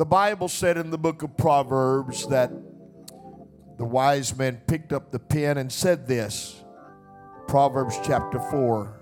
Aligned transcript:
The 0.00 0.06
Bible 0.06 0.48
said 0.48 0.78
in 0.78 0.88
the 0.88 0.96
book 0.96 1.22
of 1.22 1.36
Proverbs 1.36 2.26
that 2.28 2.50
the 3.76 3.84
wise 3.84 4.34
man 4.34 4.62
picked 4.66 4.94
up 4.94 5.10
the 5.10 5.18
pen 5.18 5.58
and 5.58 5.70
said 5.70 6.06
this 6.06 6.64
Proverbs 7.46 7.98
chapter 8.02 8.40
4 8.40 8.98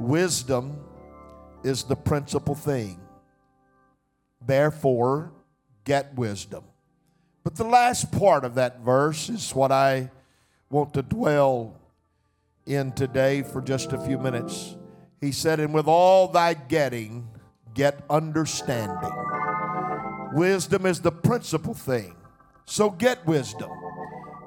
Wisdom 0.00 0.84
is 1.62 1.84
the 1.84 1.96
principal 1.96 2.54
thing. 2.54 3.00
Therefore, 4.46 5.32
get 5.84 6.14
wisdom. 6.14 6.64
But 7.42 7.56
the 7.56 7.64
last 7.64 8.12
part 8.12 8.44
of 8.44 8.56
that 8.56 8.80
verse 8.80 9.30
is 9.30 9.54
what 9.54 9.72
I 9.72 10.10
want 10.68 10.92
to 10.92 11.00
dwell 11.00 11.74
in 12.66 12.92
today 12.92 13.42
for 13.42 13.62
just 13.62 13.94
a 13.94 13.98
few 13.98 14.18
minutes. 14.18 14.76
He 15.22 15.32
said, 15.32 15.58
And 15.58 15.72
with 15.72 15.86
all 15.86 16.28
thy 16.28 16.52
getting, 16.52 17.30
get 17.72 18.04
understanding. 18.10 19.24
Wisdom 20.34 20.84
is 20.84 21.00
the 21.00 21.12
principal 21.12 21.74
thing. 21.74 22.16
So 22.64 22.90
get 22.90 23.24
wisdom. 23.24 23.70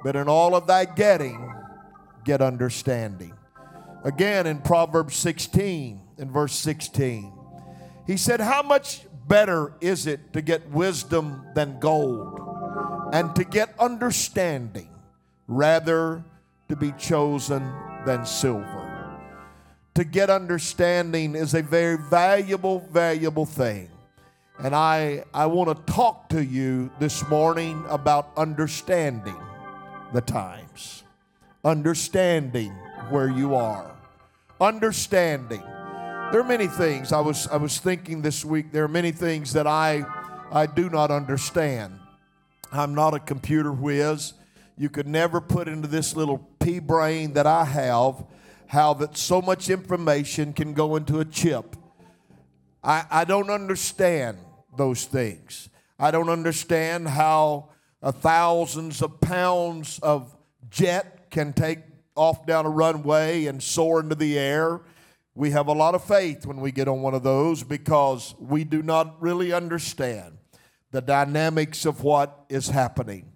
But 0.04 0.18
in 0.18 0.28
all 0.28 0.54
of 0.54 0.68
thy 0.68 0.84
getting, 0.84 1.54
get 2.26 2.42
understanding. 2.42 3.34
Again 4.04 4.48
in 4.48 4.60
Proverbs 4.60 5.16
16, 5.16 6.02
in 6.18 6.32
verse 6.32 6.54
16, 6.54 7.32
he 8.06 8.18
said, 8.18 8.42
How 8.42 8.62
much 8.62 9.02
better 9.28 9.74
is 9.80 10.08
it 10.08 10.34
to 10.34 10.42
get 10.42 10.70
wisdom 10.72 11.46
than 11.56 11.80
gold, 11.80 12.40
and 13.14 13.34
to 13.36 13.46
get 13.46 13.74
understanding 13.80 14.90
rather 15.48 16.24
to 16.68 16.76
be 16.76 16.92
chosen 16.94 17.72
than 18.06 18.26
silver? 18.26 19.18
To 19.96 20.04
get 20.04 20.30
understanding 20.30 21.34
is 21.36 21.54
a 21.54 21.62
very 21.62 21.98
valuable, 21.98 22.80
valuable 22.92 23.46
thing. 23.46 23.90
And 24.60 24.74
I, 24.74 25.24
I 25.36 25.46
want 25.46 25.76
to 25.76 25.94
talk 25.94 26.30
to 26.30 26.44
you 26.44 26.90
this 27.00 27.28
morning 27.30 27.84
about 27.90 28.32
understanding 28.36 29.38
the 30.14 30.22
times, 30.22 31.04
understanding 31.64 32.72
where 33.12 33.30
you 33.30 33.54
are, 33.54 33.96
understanding. 34.60 35.62
There 36.32 36.40
are 36.40 36.48
many 36.48 36.66
things 36.66 37.14
I 37.14 37.20
was, 37.20 37.48
I 37.50 37.58
was 37.58 37.78
thinking 37.78 38.24
this 38.24 38.44
week, 38.44 38.72
there 38.72 38.84
are 38.84 38.90
many 38.90 39.12
things 39.12 39.54
that 39.54 39.68
I, 39.68 40.04
I 40.52 40.66
do 40.66 40.90
not 40.90 41.12
understand. 41.12 42.00
I'm 42.72 42.96
not 42.96 43.14
a 43.14 43.20
computer 43.20 43.72
whiz. 43.72 44.34
You 44.76 44.90
could 44.90 45.08
never 45.08 45.40
put 45.40 45.68
into 45.68 45.88
this 45.88 46.16
little 46.16 46.40
pea 46.60 46.80
brain 46.80 47.34
that 47.34 47.46
I 47.46 47.64
have 47.64 48.26
how 48.66 48.96
that 48.96 49.18
so 49.18 49.40
much 49.40 49.70
information 49.70 50.52
can 50.52 50.74
go 50.74 50.96
into 50.96 51.20
a 51.20 51.26
chip. 51.26 51.76
I, 52.84 53.06
I 53.10 53.24
don't 53.24 53.50
understand 53.50 54.40
those 54.78 55.06
things. 55.06 55.70
I 56.00 56.12
don't 56.12 56.30
understand 56.30 57.08
how 57.08 57.70
uh, 58.02 58.12
thousands 58.12 59.02
of 59.02 59.20
pounds 59.20 60.00
of 60.04 60.36
jet 60.70 61.30
can 61.32 61.54
take 61.54 61.80
off 62.16 62.46
down 62.46 62.66
a 62.66 62.70
runway 62.70 63.46
and 63.46 63.62
soar 63.62 64.00
into 64.00 64.16
the 64.16 64.38
air. 64.38 64.82
We 65.36 65.52
have 65.52 65.68
a 65.68 65.74
lot 65.74 65.96
of 65.96 66.04
faith 66.04 66.46
when 66.46 66.60
we 66.60 66.72
get 66.72 66.88
on 66.88 67.02
one 67.02 67.14
of 67.14 67.24
those 67.24 67.64
because 67.64 68.36
we 68.40 68.64
do 68.64 68.82
not 68.82 69.22
really 69.22 69.54
understand 69.54 70.38
the 70.92 71.02
dynamics 71.02 71.86
of 71.86 72.04
what 72.04 72.46
is 72.50 72.70
happening. 72.70 73.32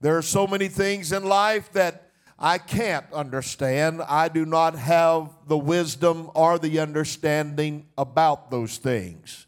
There 0.00 0.16
are 0.16 0.22
so 0.22 0.46
many 0.46 0.68
things 0.68 1.12
in 1.12 1.24
life 1.24 1.72
that 1.72 2.10
I 2.38 2.58
can't 2.58 3.10
understand. 3.12 4.02
I 4.02 4.28
do 4.28 4.44
not 4.44 4.74
have 4.74 5.30
the 5.46 5.56
wisdom 5.56 6.30
or 6.34 6.58
the 6.58 6.80
understanding 6.80 7.86
about 7.96 8.50
those 8.50 8.76
things. 8.76 9.45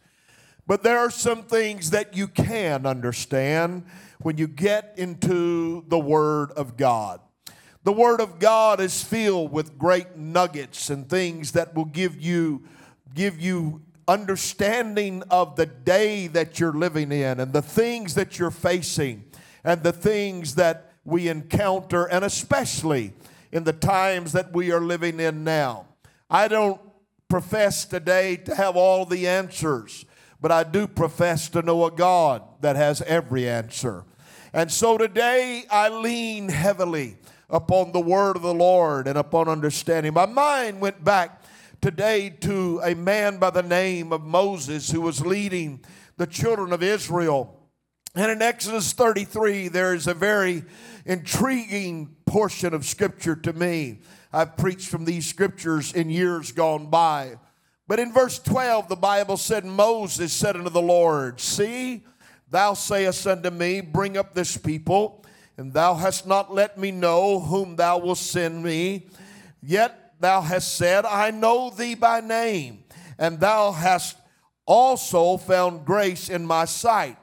But 0.69 0.83
there 0.83 0.99
are 0.99 1.11
some 1.11 1.45
things 1.45 1.91
that 1.91 2.15
you 2.15 2.29
can 2.29 2.85
understand 2.85 3.87
when 4.21 4.37
you 4.37 4.47
get 4.47 4.95
into 4.99 5.83
the 5.89 5.99
Word 5.99 6.53
of 6.53 6.77
God. 6.77 7.21
The 7.85 7.93
Word 7.93 8.21
of 8.21 8.39
God 8.39 8.79
is 8.79 9.03
filled 9.03 9.51
with 9.51 9.79
great 9.79 10.19
nuggets 10.19 10.91
and 10.91 11.09
things 11.09 11.53
that 11.53 11.75
will 11.75 11.87
give 11.87 12.21
you, 12.21 12.65
give 13.15 13.41
you 13.41 13.81
understanding 14.07 15.23
of 15.31 15.57
the 15.57 15.65
day 15.65 16.27
that 16.27 16.61
you're 16.61 16.75
living 16.75 17.13
in 17.13 17.41
and 17.41 17.55
the 17.55 17.63
things 17.63 18.15
that 18.15 18.39
you're 18.39 18.51
facing 18.51 19.25
and 19.65 19.83
the 19.83 19.93
things 19.93 20.57
that 20.57 20.93
we 21.03 21.29
encounter, 21.29 22.05
and 22.05 22.27
especially 22.27 23.15
in 23.53 23.65
the 23.65 23.73
times 23.73 24.33
that 24.33 24.53
we 24.53 24.71
are 24.71 24.83
living 24.83 25.19
in 25.19 25.45
now. 25.45 25.87
I 26.29 26.47
don't 26.47 26.79
profess 27.29 27.87
today 27.87 28.37
to 28.37 28.55
have 28.55 28.77
all 28.77 29.07
the 29.07 29.27
answers, 29.27 30.05
but 30.41 30.53
I 30.53 30.63
do 30.65 30.87
profess 30.87 31.49
to 31.51 31.63
know 31.63 31.85
a 31.85 31.91
God 31.91 32.43
that 32.61 32.77
has 32.77 33.03
every 33.03 33.49
answer. 33.49 34.05
And 34.53 34.71
so 34.71 34.97
today 34.97 35.65
I 35.71 35.89
lean 35.89 36.49
heavily 36.49 37.19
upon 37.51 37.93
the 37.93 38.01
word 38.01 38.37
of 38.37 38.43
the 38.43 38.55
Lord 38.55 39.07
and 39.07 39.19
upon 39.19 39.49
understanding. 39.49 40.15
My 40.15 40.27
mind 40.27 40.81
went 40.81 41.03
back 41.03 41.43
today 41.81 42.31
to 42.41 42.81
a 42.85 42.95
man 42.95 43.39
by 43.39 43.51
the 43.51 43.63
name 43.63 44.13
of 44.13 44.23
Moses 44.23 44.91
who 44.91 45.01
was 45.01 45.25
leading 45.25 45.81
the 46.17 46.27
children 46.27 46.73
of 46.73 46.83
Israel. 46.83 47.55
And 48.15 48.31
in 48.31 48.43
Exodus 48.43 48.93
33, 48.93 49.69
there 49.69 49.95
is 49.95 50.07
a 50.07 50.15
very 50.15 50.65
intriguing 51.05 52.17
portion 52.27 52.75
of 52.75 52.85
scripture 52.85 53.37
to 53.37 53.53
me. 53.53 54.01
I've 54.33 54.57
preached 54.57 54.89
from 54.89 55.05
these 55.05 55.27
scriptures 55.27 55.93
in 55.93 56.11
years 56.11 56.53
gone 56.53 56.87
by. 56.87 57.37
But 57.89 57.99
in 57.99 58.13
verse 58.13 58.39
12, 58.39 58.89
the 58.89 58.95
Bible 58.95 59.37
said, 59.37 59.65
Moses 59.65 60.33
said 60.33 60.55
unto 60.55 60.71
the 60.71 60.81
Lord, 60.81 61.41
See, 61.41 62.05
thou 62.49 62.75
sayest 62.75 63.27
unto 63.27 63.51
me, 63.51 63.81
Bring 63.81 64.17
up 64.17 64.35
this 64.35 64.57
people 64.57 65.25
and 65.59 65.73
thou 65.73 65.95
hast 65.95 66.25
not 66.25 66.55
let 66.55 66.79
me 66.79 66.93
know 66.93 67.41
whom 67.41 67.75
thou 67.75 67.99
wilt 67.99 68.19
send 68.19 68.63
me. 68.63 69.07
Yet 69.61 70.15
thou 70.21 70.41
hast 70.41 70.77
said, 70.77 71.05
I 71.05 71.33
know 71.33 71.69
thee 71.69 71.97
by 71.97 72.21
name, 72.21 72.85
and 73.19 73.41
thou 73.41 73.73
hast 73.73 74.17
also 74.67 75.37
found 75.37 75.85
grace 75.85 76.31
in 76.31 76.47
my 76.47 76.65
sight. 76.65 77.17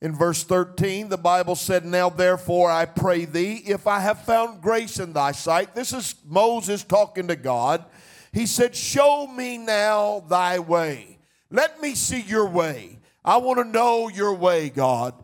In 0.00 0.14
verse 0.14 0.44
13, 0.44 1.10
the 1.10 1.18
Bible 1.18 1.56
said, 1.56 1.84
Now 1.84 2.08
therefore 2.08 2.70
I 2.70 2.86
pray 2.86 3.26
thee, 3.26 3.62
if 3.66 3.86
I 3.86 4.00
have 4.00 4.24
found 4.24 4.62
grace 4.62 4.98
in 4.98 5.12
thy 5.12 5.32
sight. 5.32 5.74
This 5.74 5.92
is 5.92 6.14
Moses 6.24 6.84
talking 6.84 7.28
to 7.28 7.36
God. 7.36 7.84
He 8.32 8.46
said, 8.46 8.74
Show 8.74 9.26
me 9.26 9.58
now 9.58 10.24
thy 10.28 10.58
way. 10.58 11.18
Let 11.50 11.80
me 11.80 11.94
see 11.94 12.20
your 12.20 12.48
way. 12.48 12.98
I 13.24 13.38
want 13.38 13.58
to 13.58 13.64
know 13.64 14.08
your 14.08 14.34
way, 14.34 14.68
God, 14.68 15.14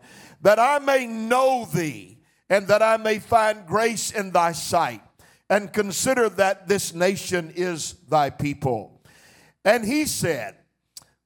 that 0.41 0.59
I 0.59 0.79
may 0.79 1.07
know 1.07 1.67
thee 1.71 2.15
and 2.49 2.67
that 2.67 2.81
I 2.81 2.97
may 2.97 3.19
find 3.19 3.65
grace 3.65 4.11
in 4.11 4.31
thy 4.31 4.51
sight, 4.51 5.01
and 5.49 5.73
consider 5.73 6.29
that 6.29 6.67
this 6.67 6.93
nation 6.93 7.51
is 7.55 7.93
thy 8.09 8.29
people. 8.29 9.01
And 9.63 9.83
he 9.83 10.05
said, 10.05 10.55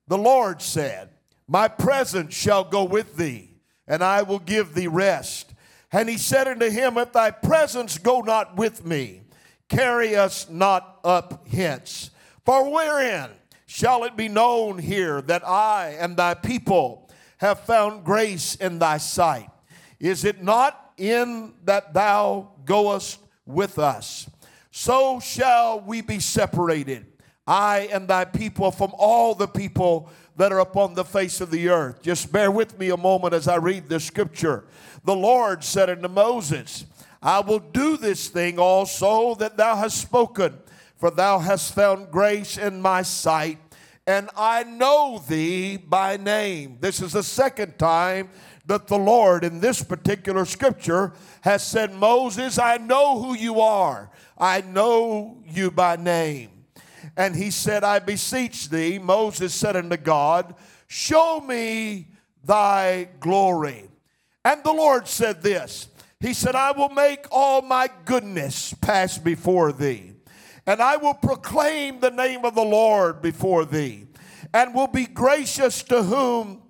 The 0.08 0.18
Lord 0.18 0.62
said, 0.62 1.10
My 1.48 1.68
presence 1.68 2.34
shall 2.34 2.64
go 2.64 2.86
with 2.86 3.18
thee, 3.18 3.56
and 3.88 4.04
I 4.04 4.22
will 4.22 4.40
give 4.40 4.74
thee 4.74 4.88
rest. 4.88 5.54
And 5.92 6.08
he 6.08 6.18
said 6.18 6.48
unto 6.48 6.70
him, 6.70 6.98
If 6.98 7.12
thy 7.12 7.32
presence 7.32 7.98
go 7.98 8.22
not 8.22 8.56
with 8.56 8.86
me, 8.86 9.24
carry 9.70 10.16
us 10.16 10.50
not 10.50 11.00
up 11.04 11.48
hence. 11.48 12.12
For 12.46 12.70
wherein 12.70 13.30
shall 13.66 14.04
it 14.04 14.18
be 14.18 14.28
known 14.28 14.80
here 14.80 15.22
that 15.22 15.48
I 15.48 15.96
and 16.00 16.18
thy 16.18 16.34
people 16.34 17.10
have 17.38 17.62
found 17.62 18.04
grace 18.04 18.56
in 18.56 18.80
thy 18.80 18.98
sight? 18.98 19.50
Is 20.00 20.26
it 20.26 20.44
not 20.44 20.90
in 21.00 21.54
that 21.64 21.94
thou 21.94 22.50
goest 22.66 23.20
with 23.50 23.80
us. 23.80 24.30
So 24.72 25.20
shall 25.20 25.82
we 25.82 26.02
be 26.02 26.20
separated, 26.20 27.08
I 27.48 27.90
and 27.92 28.08
thy 28.08 28.26
people, 28.26 28.70
from 28.72 28.92
all 28.96 29.34
the 29.34 29.48
people 29.48 30.10
that 30.36 30.52
are 30.52 30.60
upon 30.60 30.94
the 30.94 31.04
face 31.04 31.42
of 31.42 31.50
the 31.52 31.70
earth. 31.70 32.02
Just 32.02 32.32
bear 32.32 32.52
with 32.52 32.78
me 32.78 32.90
a 32.92 32.98
moment 32.98 33.34
as 33.34 33.48
I 33.48 33.56
read 33.56 33.90
this 33.90 34.06
scripture. 34.06 34.66
The 35.04 35.16
Lord 35.16 35.64
said 35.64 35.90
unto 35.90 36.08
Moses, 36.08 36.86
I 37.22 37.42
will 37.42 37.60
do 37.60 37.98
this 37.98 38.30
thing 38.30 38.60
also 38.60 39.36
that 39.36 39.58
thou 39.58 39.76
hast 39.76 40.02
spoken, 40.02 40.58
for 40.98 41.12
thou 41.12 41.40
hast 41.40 41.76
found 41.76 42.12
grace 42.12 42.58
in 42.58 42.82
my 42.82 43.02
sight, 43.02 43.58
and 44.08 44.30
I 44.36 44.64
know 44.64 45.22
thee 45.28 45.78
by 45.78 46.18
name. 46.18 46.78
This 46.80 47.02
is 47.02 47.14
the 47.14 47.24
second 47.24 47.78
time 47.78 48.30
that 48.66 48.88
the 48.88 48.98
Lord 48.98 49.44
in 49.44 49.60
this 49.60 49.84
particular 49.84 50.46
scripture 50.46 51.14
has 51.42 51.66
said, 51.66 51.94
Moses, 51.94 52.58
I 52.58 52.78
know 52.78 53.22
who 53.22 53.36
you 53.36 53.60
are. 53.62 54.10
I 54.38 54.62
know 54.62 55.44
you 55.46 55.70
by 55.72 55.98
name. 55.98 56.50
And 57.18 57.36
he 57.36 57.52
said, 57.52 57.84
I 57.84 58.00
beseech 58.00 58.70
thee, 58.70 58.98
Moses 58.98 59.54
said 59.54 59.76
unto 59.76 59.98
God, 59.98 60.56
Show 60.88 61.42
me 61.42 62.08
thy 62.44 63.10
glory. 63.20 63.90
And 64.46 64.64
the 64.64 64.74
Lord 64.74 65.08
said 65.08 65.44
this 65.44 65.89
He 66.20 66.34
said, 66.34 66.56
I 66.56 66.72
will 66.72 66.90
make 66.90 67.26
all 67.32 67.62
my 67.62 67.90
goodness 68.04 68.74
pass 68.82 69.18
before 69.18 69.72
thee, 69.72 70.14
and 70.66 70.82
I 70.82 70.98
will 70.98 71.14
proclaim 71.14 72.00
the 72.00 72.12
name 72.12 72.44
of 72.44 72.56
the 72.56 72.62
Lord 72.62 73.22
before 73.22 73.64
thee, 73.64 74.08
and 74.54 74.74
will 74.74 74.88
be 74.88 75.06
gracious 75.06 75.82
to 75.84 76.04
whom 76.04 76.62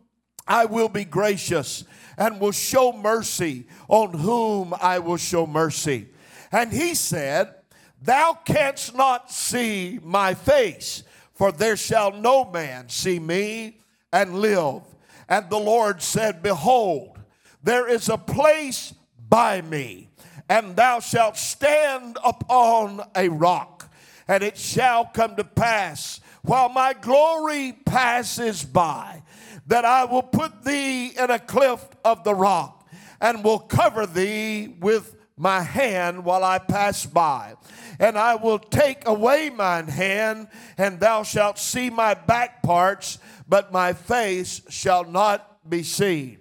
I 0.47 0.65
will 0.65 0.89
be 0.89 1.05
gracious 1.05 1.83
and 2.17 2.39
will 2.39 2.51
show 2.51 2.91
mercy 2.91 3.65
on 3.87 4.13
whom 4.13 4.75
I 4.79 4.99
will 4.99 5.17
show 5.17 5.47
mercy. 5.47 6.09
And 6.51 6.71
he 6.71 6.93
said, 6.93 7.55
Thou 8.01 8.37
canst 8.45 8.95
not 8.95 9.31
see 9.31 9.99
my 10.03 10.33
face, 10.33 11.03
for 11.33 11.51
there 11.51 11.77
shall 11.77 12.11
no 12.11 12.45
man 12.45 12.89
see 12.89 13.19
me 13.19 13.79
and 14.11 14.39
live. 14.41 14.81
And 15.27 15.49
the 15.49 15.59
Lord 15.59 16.01
said, 16.01 16.43
Behold, 16.43 17.17
there 17.63 17.87
is 17.87 18.09
a 18.09 18.17
place 18.17 18.93
by 19.29 19.61
me, 19.61 20.09
and 20.49 20.75
thou 20.75 20.99
shalt 20.99 21.37
stand 21.37 22.17
upon 22.23 23.01
a 23.15 23.29
rock, 23.29 23.91
and 24.27 24.43
it 24.43 24.57
shall 24.57 25.05
come 25.05 25.35
to 25.35 25.43
pass 25.43 26.19
while 26.41 26.69
my 26.69 26.93
glory 26.93 27.73
passes 27.85 28.63
by 28.63 29.21
that 29.67 29.85
I 29.85 30.05
will 30.05 30.23
put 30.23 30.63
thee 30.63 31.07
in 31.07 31.29
a 31.29 31.39
cleft 31.39 31.95
of 32.03 32.23
the 32.23 32.33
rock 32.33 32.87
and 33.21 33.43
will 33.43 33.59
cover 33.59 34.05
thee 34.05 34.75
with 34.79 35.15
my 35.37 35.61
hand 35.61 36.25
while 36.25 36.43
I 36.43 36.57
pass 36.57 37.05
by. 37.05 37.55
And 37.99 38.17
I 38.17 38.35
will 38.35 38.59
take 38.59 39.07
away 39.07 39.49
mine 39.49 39.87
hand, 39.87 40.47
and 40.77 40.99
thou 40.99 41.23
shalt 41.23 41.59
see 41.59 41.89
my 41.89 42.13
back 42.13 42.63
parts, 42.63 43.19
but 43.47 43.71
my 43.71 43.93
face 43.93 44.61
shall 44.69 45.05
not 45.05 45.69
be 45.69 45.83
seen. 45.83 46.38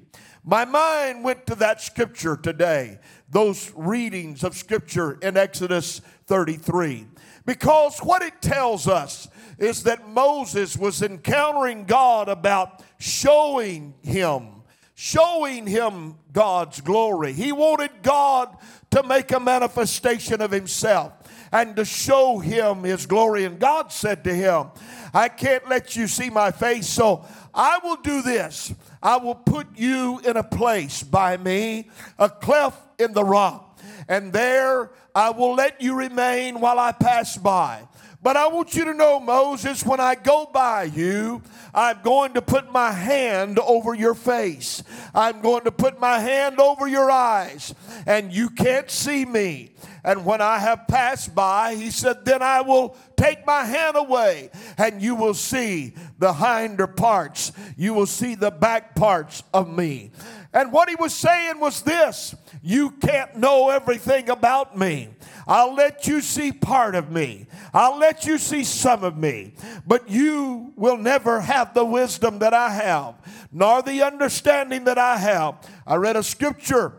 My 0.49 0.65
mind 0.65 1.25
went 1.25 1.47
to 1.49 1.55
that 1.57 1.83
scripture 1.83 2.35
today, 2.35 3.01
those 3.29 3.71
readings 3.77 4.43
of 4.43 4.57
scripture 4.57 5.19
in 5.21 5.37
Exodus 5.37 6.01
33. 6.25 7.07
Because 7.45 7.99
what 7.99 8.23
it 8.23 8.41
tells 8.41 8.89
us 8.89 9.29
is 9.59 9.83
that 9.83 10.09
Moses 10.09 10.75
was 10.75 11.03
encountering 11.03 11.85
God 11.85 12.31
about 12.31 12.83
showing 12.99 13.93
him, 14.01 14.63
showing 14.95 15.67
him 15.67 16.15
God's 16.33 16.81
glory. 16.81 17.35
He 17.35 17.53
wanted 17.53 17.91
God 18.01 18.57
to 18.93 19.03
make 19.03 19.31
a 19.33 19.41
manifestation 19.41 20.41
of 20.41 20.51
himself 20.51 21.13
and 21.53 21.77
to 21.77 21.85
show 21.85 22.39
him 22.39 22.83
his 22.83 23.07
glory. 23.07 23.45
And 23.45 23.59
God 23.59 23.93
said 23.93 24.25
to 24.25 24.35
him, 24.35 24.67
I 25.15 25.29
can't 25.29 25.69
let 25.69 25.97
you 25.97 26.07
see 26.07 26.31
my 26.31 26.51
face, 26.51 26.87
so 26.89 27.25
I 27.55 27.79
will 27.83 27.97
do 27.97 28.23
this. 28.23 28.75
I 29.03 29.17
will 29.17 29.35
put 29.35 29.67
you 29.77 30.21
in 30.25 30.37
a 30.37 30.43
place 30.43 31.03
by 31.03 31.37
me, 31.37 31.89
a 32.19 32.29
cleft 32.29 33.01
in 33.01 33.13
the 33.13 33.25
rock, 33.25 33.79
and 34.09 34.33
there 34.33 34.91
I 35.15 35.31
will 35.31 35.55
let 35.55 35.81
you 35.81 35.95
remain 35.95 36.61
while 36.61 36.79
I 36.79 36.93
pass 36.93 37.37
by. 37.37 37.83
But 38.21 38.37
I 38.37 38.49
want 38.49 38.75
you 38.75 38.85
to 38.85 38.95
know, 38.95 39.21
Moses, 39.21 39.87
when 39.87 40.01
I 40.01 40.17
go 40.17 40.51
by 40.53 40.85
you, 40.85 41.41
I'm 41.73 42.03
going 42.03 42.35
to 42.35 42.43
put 42.43 42.73
my 42.73 42.91
hand 42.91 43.61
over 43.61 43.95
your 43.95 44.15
face. 44.15 44.83
I'm 45.15 45.41
going 45.41 45.65
to 45.65 45.71
put 45.71 46.01
my 46.01 46.19
hand 46.19 46.59
over 46.59 46.89
your 46.89 47.11
eyes, 47.11 47.75
and 48.07 48.33
you 48.33 48.51
can't 48.51 48.91
see 48.91 49.25
me. 49.25 49.71
And 50.09 50.25
when 50.25 50.41
I 50.41 50.59
have 50.59 50.89
passed 50.89 51.35
by, 51.35 51.75
he 51.75 51.91
said, 51.91 52.25
then 52.25 52.41
I 52.41 52.63
will 52.63 52.97
take 53.15 53.47
my 53.47 53.63
hand 53.63 53.95
away, 53.95 54.49
and 54.79 55.03
you 55.03 55.15
will 55.15 55.35
see 55.35 55.93
the 56.19 56.33
hinder 56.33 56.87
parts. 56.87 57.53
You 57.77 57.93
will 57.93 58.07
see 58.07 58.35
the 58.35 58.51
back 58.51 58.95
parts 58.95 59.43
of 59.53 59.69
me. 59.69 60.13
And 60.55 60.73
what 60.73 60.89
he 60.89 60.95
was 60.95 61.13
saying 61.13 61.61
was 61.61 61.83
this 61.83 62.35
you 62.63 62.93
can't 62.93 63.37
know 63.37 63.69
everything 63.69 64.31
about 64.31 64.79
me. 64.79 65.11
I'll 65.47 65.75
let 65.75 66.07
you 66.07 66.23
see 66.23 66.53
part 66.53 66.95
of 66.95 67.11
me. 67.11 67.47
I'll 67.75 67.99
let 67.99 68.25
you 68.25 68.39
see 68.39 68.65
some 68.65 69.05
of 69.05 69.15
me. 69.15 69.57
But 69.87 70.09
you 70.09 70.73
will 70.75 70.97
never 70.97 71.43
have 71.43 71.75
the 71.75 71.85
wisdom 71.85 72.39
that 72.39 72.55
I 72.55 72.71
have, 72.71 73.15
nor 73.53 73.83
the 73.83 74.01
understanding 74.01 74.85
that 74.85 74.97
I 74.97 75.19
have. 75.19 75.57
I 75.87 75.97
read 75.97 76.17
a 76.17 76.23
scripture 76.23 76.95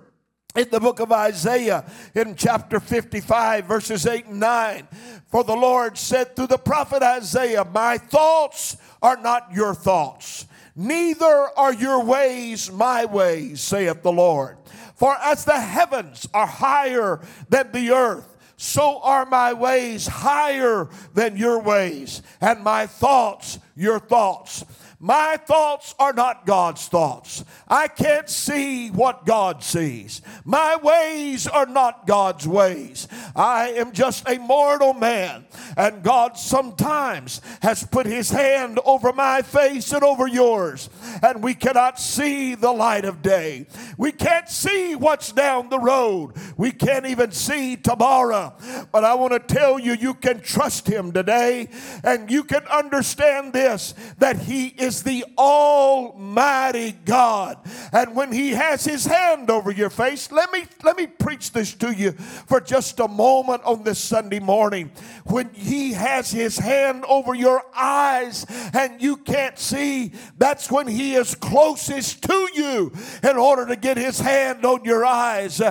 in 0.56 0.68
the 0.72 0.80
book 0.80 1.00
of 1.00 1.12
Isaiah 1.12 1.86
in 2.16 2.36
chapter 2.36 2.80
55, 2.80 3.66
verses 3.66 4.08
8 4.08 4.26
and 4.26 4.40
9. 4.40 4.88
For 5.28 5.44
the 5.44 5.56
Lord 5.56 5.96
said 5.98 6.36
through 6.36 6.48
the 6.48 6.58
prophet 6.58 7.04
Isaiah, 7.04 7.66
My 7.66 8.00
thoughts 8.00 8.78
are 9.02 9.18
not 9.18 9.52
your 9.54 9.76
thoughts, 9.76 10.48
neither 10.76 11.50
are 11.56 11.74
your 11.74 12.04
ways 12.04 12.72
my 12.72 13.06
ways, 13.06 13.62
saith 13.62 14.02
the 14.02 14.12
Lord. 14.12 14.58
For 14.96 15.16
as 15.24 15.46
the 15.46 15.60
heavens 15.60 16.28
are 16.34 16.48
higher 16.48 17.22
than 17.50 17.72
the 17.72 17.92
earth, 17.92 18.36
so 18.58 19.00
are 19.02 19.26
my 19.26 19.54
ways 19.54 20.08
higher 20.08 20.90
than 21.14 21.38
your 21.38 21.62
ways, 21.62 22.22
and 22.42 22.62
my 22.62 22.88
thoughts 22.88 23.60
your 23.76 24.00
thoughts. 24.00 24.66
My 25.02 25.38
thoughts 25.38 25.96
are 25.98 26.12
not 26.12 26.46
God's 26.46 26.86
thoughts. 26.90 27.46
I 27.70 27.88
can't 27.88 28.30
see 28.30 28.90
what 28.90 29.26
God 29.26 29.64
sees. 29.64 30.22
My 30.44 30.76
ways 30.76 31.48
are 31.48 31.66
not 31.66 32.06
God's 32.06 32.46
ways. 32.46 33.08
I 33.34 33.70
am 33.70 33.94
just 33.94 34.28
a 34.28 34.38
mortal 34.38 34.94
man, 34.94 35.46
and 35.80 36.04
God 36.04 36.38
sometimes 36.38 37.40
has 37.62 37.86
put 37.86 38.06
his 38.06 38.30
hand 38.30 38.80
over 38.84 39.14
my 39.14 39.42
face 39.42 39.94
and 39.94 40.04
over 40.04 40.28
yours, 40.28 40.90
and 41.24 41.42
we 41.42 41.54
cannot 41.54 42.02
see 42.02 42.54
the 42.54 42.74
light 42.74 43.06
of 43.06 43.22
day. 43.22 43.66
We 43.98 44.12
can't 44.12 44.50
see 44.50 44.96
what's 44.96 45.32
down 45.32 45.70
the 45.70 45.80
road. 45.80 46.34
We 46.58 46.74
can't 46.74 47.06
even 47.06 47.32
see 47.32 47.78
tomorrow. 47.78 48.54
But 48.92 49.06
I 49.06 49.14
want 49.14 49.32
to 49.32 49.40
tell 49.40 49.80
you, 49.80 49.94
you 49.94 50.16
can 50.16 50.42
trust 50.42 50.86
him 50.86 51.14
today, 51.14 51.70
and 52.04 52.30
you 52.30 52.44
can 52.44 52.64
understand 52.66 53.54
this 53.54 53.94
that 54.18 54.38
he 54.38 54.68
is 54.68 55.04
the 55.04 55.24
Almighty 55.38 56.92
God. 57.06 57.58
And 57.94 58.16
when 58.16 58.32
He 58.32 58.50
has 58.50 58.84
His 58.84 59.06
hand 59.06 59.50
over 59.50 59.72
your 59.72 59.90
face, 59.90 60.32
let 60.32 60.52
me 60.52 60.66
let 60.84 60.98
me 60.98 61.08
preach 61.08 61.52
this 61.52 61.74
to 61.76 61.94
you 61.94 62.12
for 62.12 62.60
just 62.60 63.00
a 63.00 63.08
moment 63.08 63.64
on 63.64 63.84
this 63.84 64.00
Sunday 64.00 64.40
morning. 64.40 64.92
When 65.26 65.50
He 65.70 65.94
has 65.94 66.32
His 66.32 66.58
hand 66.58 67.06
over 67.08 67.36
your 67.36 67.62
eyes 67.76 68.46
and 68.74 69.00
you 69.00 69.18
can't 69.18 69.58
see, 69.60 70.12
that's 70.38 70.72
when 70.72 70.88
He 70.88 71.14
is 71.14 71.36
closest 71.36 72.24
to 72.24 72.50
you 72.56 72.92
in 73.24 73.38
order 73.38 73.68
to 73.68 73.76
get 73.76 73.96
His 73.96 74.20
hand 74.20 74.66
on 74.66 74.84
your 74.84 75.06
eyes. 75.06 75.62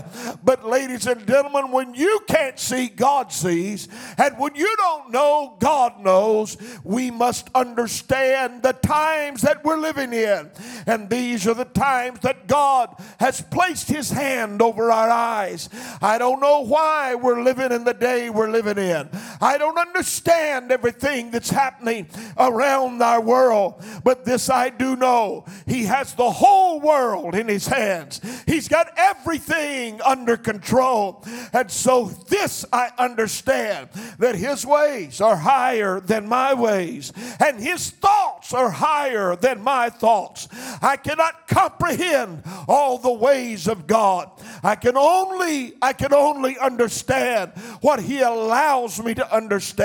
But 0.44 0.64
ladies 0.64 1.06
and 1.06 1.26
gentlemen, 1.26 1.72
when 1.72 1.94
you 1.94 2.20
can't 2.28 2.58
see, 2.60 2.88
God 2.88 3.32
sees, 3.32 3.88
and 4.16 4.38
when 4.38 4.54
you 4.54 4.72
don't 4.76 5.10
know, 5.10 5.56
God 5.58 6.00
knows. 6.00 6.56
We 6.84 7.10
must 7.10 7.48
understand 7.54 8.62
the 8.62 8.74
times 8.74 9.42
that 9.42 9.64
we're 9.64 9.78
living 9.78 10.12
in. 10.12 10.50
And 10.86 11.10
these 11.10 11.46
are 11.46 11.54
the 11.54 11.64
times 11.64 12.20
that 12.20 12.46
God 12.46 12.94
has 13.18 13.40
placed 13.42 13.88
His 13.88 14.10
hand 14.10 14.62
over 14.62 14.92
our 14.92 15.10
eyes. 15.10 15.68
I 16.00 16.18
don't 16.18 16.40
know 16.40 16.60
why 16.60 17.14
we're 17.14 17.42
living 17.42 17.72
in 17.72 17.84
the 17.84 17.94
day 17.94 18.30
we're 18.30 18.50
living 18.50 18.78
in. 18.78 19.08
I 19.40 19.58
don't 19.58 19.74
understand 19.88 20.70
everything 20.70 21.30
that's 21.30 21.50
happening 21.50 22.06
around 22.36 23.02
our 23.02 23.20
world. 23.20 23.82
But 24.04 24.24
this 24.24 24.50
I 24.50 24.70
do 24.70 24.96
know 24.96 25.44
He 25.66 25.84
has 25.84 26.14
the 26.14 26.30
whole 26.30 26.80
world 26.80 27.34
in 27.34 27.48
His 27.48 27.66
hands, 27.66 28.20
He's 28.46 28.68
got 28.68 28.92
everything 28.96 30.00
under 30.02 30.36
control. 30.36 31.24
And 31.52 31.70
so, 31.70 32.06
this 32.28 32.64
I 32.72 32.90
understand 32.98 33.90
that 34.18 34.34
His 34.34 34.64
ways 34.64 35.20
are 35.20 35.36
higher 35.36 36.00
than 36.00 36.28
my 36.28 36.54
ways, 36.54 37.12
and 37.40 37.58
His 37.58 37.90
thoughts 37.90 38.52
are 38.52 38.70
higher 38.70 39.36
than 39.36 39.62
my 39.62 39.90
thoughts. 39.90 40.48
I 40.82 40.96
cannot 40.96 41.48
comprehend 41.48 42.42
all 42.66 42.98
the 42.98 43.12
ways 43.12 43.66
of 43.66 43.86
God. 43.86 44.30
I 44.62 44.74
can 44.74 44.96
only 44.96 45.74
I 45.80 45.92
can 45.92 46.12
only 46.12 46.58
understand 46.58 47.52
what 47.80 48.00
he 48.00 48.20
allows 48.20 49.02
me 49.02 49.14
to 49.14 49.34
understand. 49.34 49.77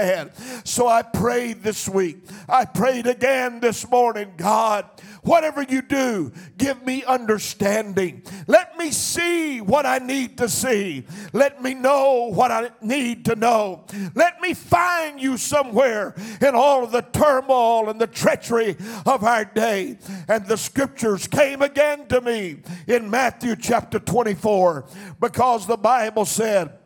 So 0.64 0.88
I 0.88 1.04
prayed 1.04 1.62
this 1.62 1.88
week. 1.88 2.18
I 2.50 2.66
prayed 2.66 3.06
again 3.06 3.60
this 3.60 3.88
morning, 3.90 4.34
God, 4.38 4.86
whatever 5.22 5.62
you 5.62 5.82
do, 5.82 6.32
give 6.58 6.84
me 6.84 7.04
understanding. 7.04 8.24
Let 8.48 8.78
me 8.78 8.92
see 8.92 9.62
what 9.62 9.86
I 9.86 10.00
need 10.00 10.38
to 10.40 10.50
see. 10.50 11.06
Let 11.32 11.62
me 11.62 11.76
know 11.76 12.32
what 12.34 12.52
I 12.52 12.72
need 12.82 13.26
to 13.26 13.36
know. 13.36 13.86
Let 14.16 14.42
me 14.42 14.54
find 14.54 15.22
you 15.22 15.38
somewhere 15.38 16.16
in 16.42 16.56
all 16.56 16.84
of 16.84 16.92
the 16.92 17.02
turmoil 17.02 17.90
and 17.90 18.02
the 18.02 18.08
treachery 18.08 18.76
of 19.06 19.24
our 19.24 19.46
day. 19.46 20.00
And 20.28 20.48
the 20.48 20.58
scriptures 20.58 21.28
came 21.28 21.62
again 21.62 22.08
to 22.08 22.20
me 22.20 22.64
in 22.88 23.10
Matthew 23.10 23.56
chapter 23.56 24.00
24 24.00 24.86
because 25.20 25.68
the 25.68 25.78
Bible 25.78 26.26
said, 26.26 26.80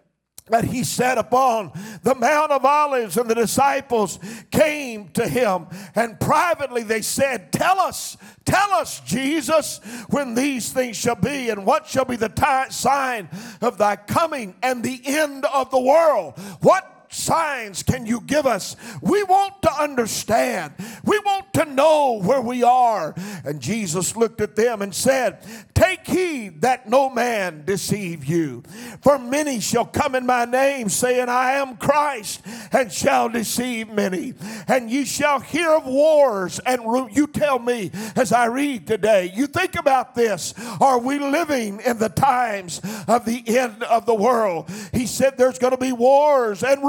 that 0.50 0.66
he 0.66 0.84
sat 0.84 1.18
upon 1.18 1.72
the 2.04 2.16
Mount 2.16 2.52
of 2.52 2.66
Olives, 2.66 3.18
and 3.18 3.30
the 3.30 3.36
disciples 3.36 4.20
came 4.52 5.10
to 5.10 5.28
him, 5.28 5.68
and 5.96 6.20
privately 6.20 6.84
they 6.84 7.02
said, 7.02 7.52
Tell 7.52 7.80
us, 7.80 8.18
tell 8.46 8.72
us, 8.74 9.00
Jesus, 9.02 9.80
when 10.10 10.36
these 10.36 10.72
things 10.72 10.98
shall 10.98 11.16
be, 11.16 11.50
and 11.50 11.66
what 11.66 11.88
shall 11.88 12.06
be 12.06 12.16
the 12.16 12.32
sign 12.70 13.30
of 13.62 13.78
thy 13.78 13.96
coming 13.96 14.56
and 14.64 14.84
the 14.84 15.02
end 15.06 15.46
of 15.46 15.72
the 15.72 15.80
world. 15.80 16.38
What 16.62 16.97
signs 17.10 17.84
can 17.84 18.06
you 18.06 18.22
give 18.22 18.46
us? 18.46 18.76
We 19.02 19.24
want 19.24 19.62
to 19.64 19.72
understand. 19.72 20.74
We 21.04 21.20
want 21.20 21.54
to 21.54 21.66
know 21.66 22.20
where 22.22 22.42
we 22.42 22.64
are. 22.64 23.14
And 23.44 23.60
Jesus 23.60 24.16
looked 24.16 24.42
at 24.42 24.56
them 24.56 24.82
and 24.82 24.94
said, 24.94 25.40
Take 25.74 26.08
heed 26.08 26.62
that 26.62 26.90
no 26.90 27.10
man 27.10 27.64
deceive 27.66 28.26
you. 28.26 28.64
For 29.02 29.20
many 29.20 29.60
shall 29.60 29.86
come 29.86 30.16
in 30.16 30.26
my 30.26 30.46
name, 30.46 30.90
saying, 30.90 31.30
I 31.30 31.54
am 31.54 31.78
Christ, 31.78 32.42
and 32.72 32.92
shall 32.92 33.30
deceive 33.30 33.90
many. 33.90 34.34
And 34.68 34.90
ye 34.90 35.06
shall 35.06 35.40
hear 35.40 35.70
of 35.70 35.86
wars. 35.86 36.60
And 36.66 36.82
you 37.16 37.28
tell 37.28 37.60
me 37.60 37.92
as 38.16 38.32
I 38.32 38.46
read 38.46 38.88
today, 38.88 39.32
you 39.34 39.48
think 39.48 39.76
about 39.76 40.16
this. 40.16 40.54
Are 40.82 41.00
we 41.00 41.20
living 41.20 41.80
in 41.86 42.00
the 42.00 42.10
times 42.10 42.82
of 43.08 43.26
the 43.26 43.44
end 43.48 43.84
of 43.84 44.06
the 44.06 44.16
world? 44.16 44.70
He 44.94 45.06
said, 45.06 45.38
There's 45.38 45.60
going 45.60 45.72
to 45.72 45.78
be 45.78 45.92
wars 45.92 46.64
and 46.64 46.84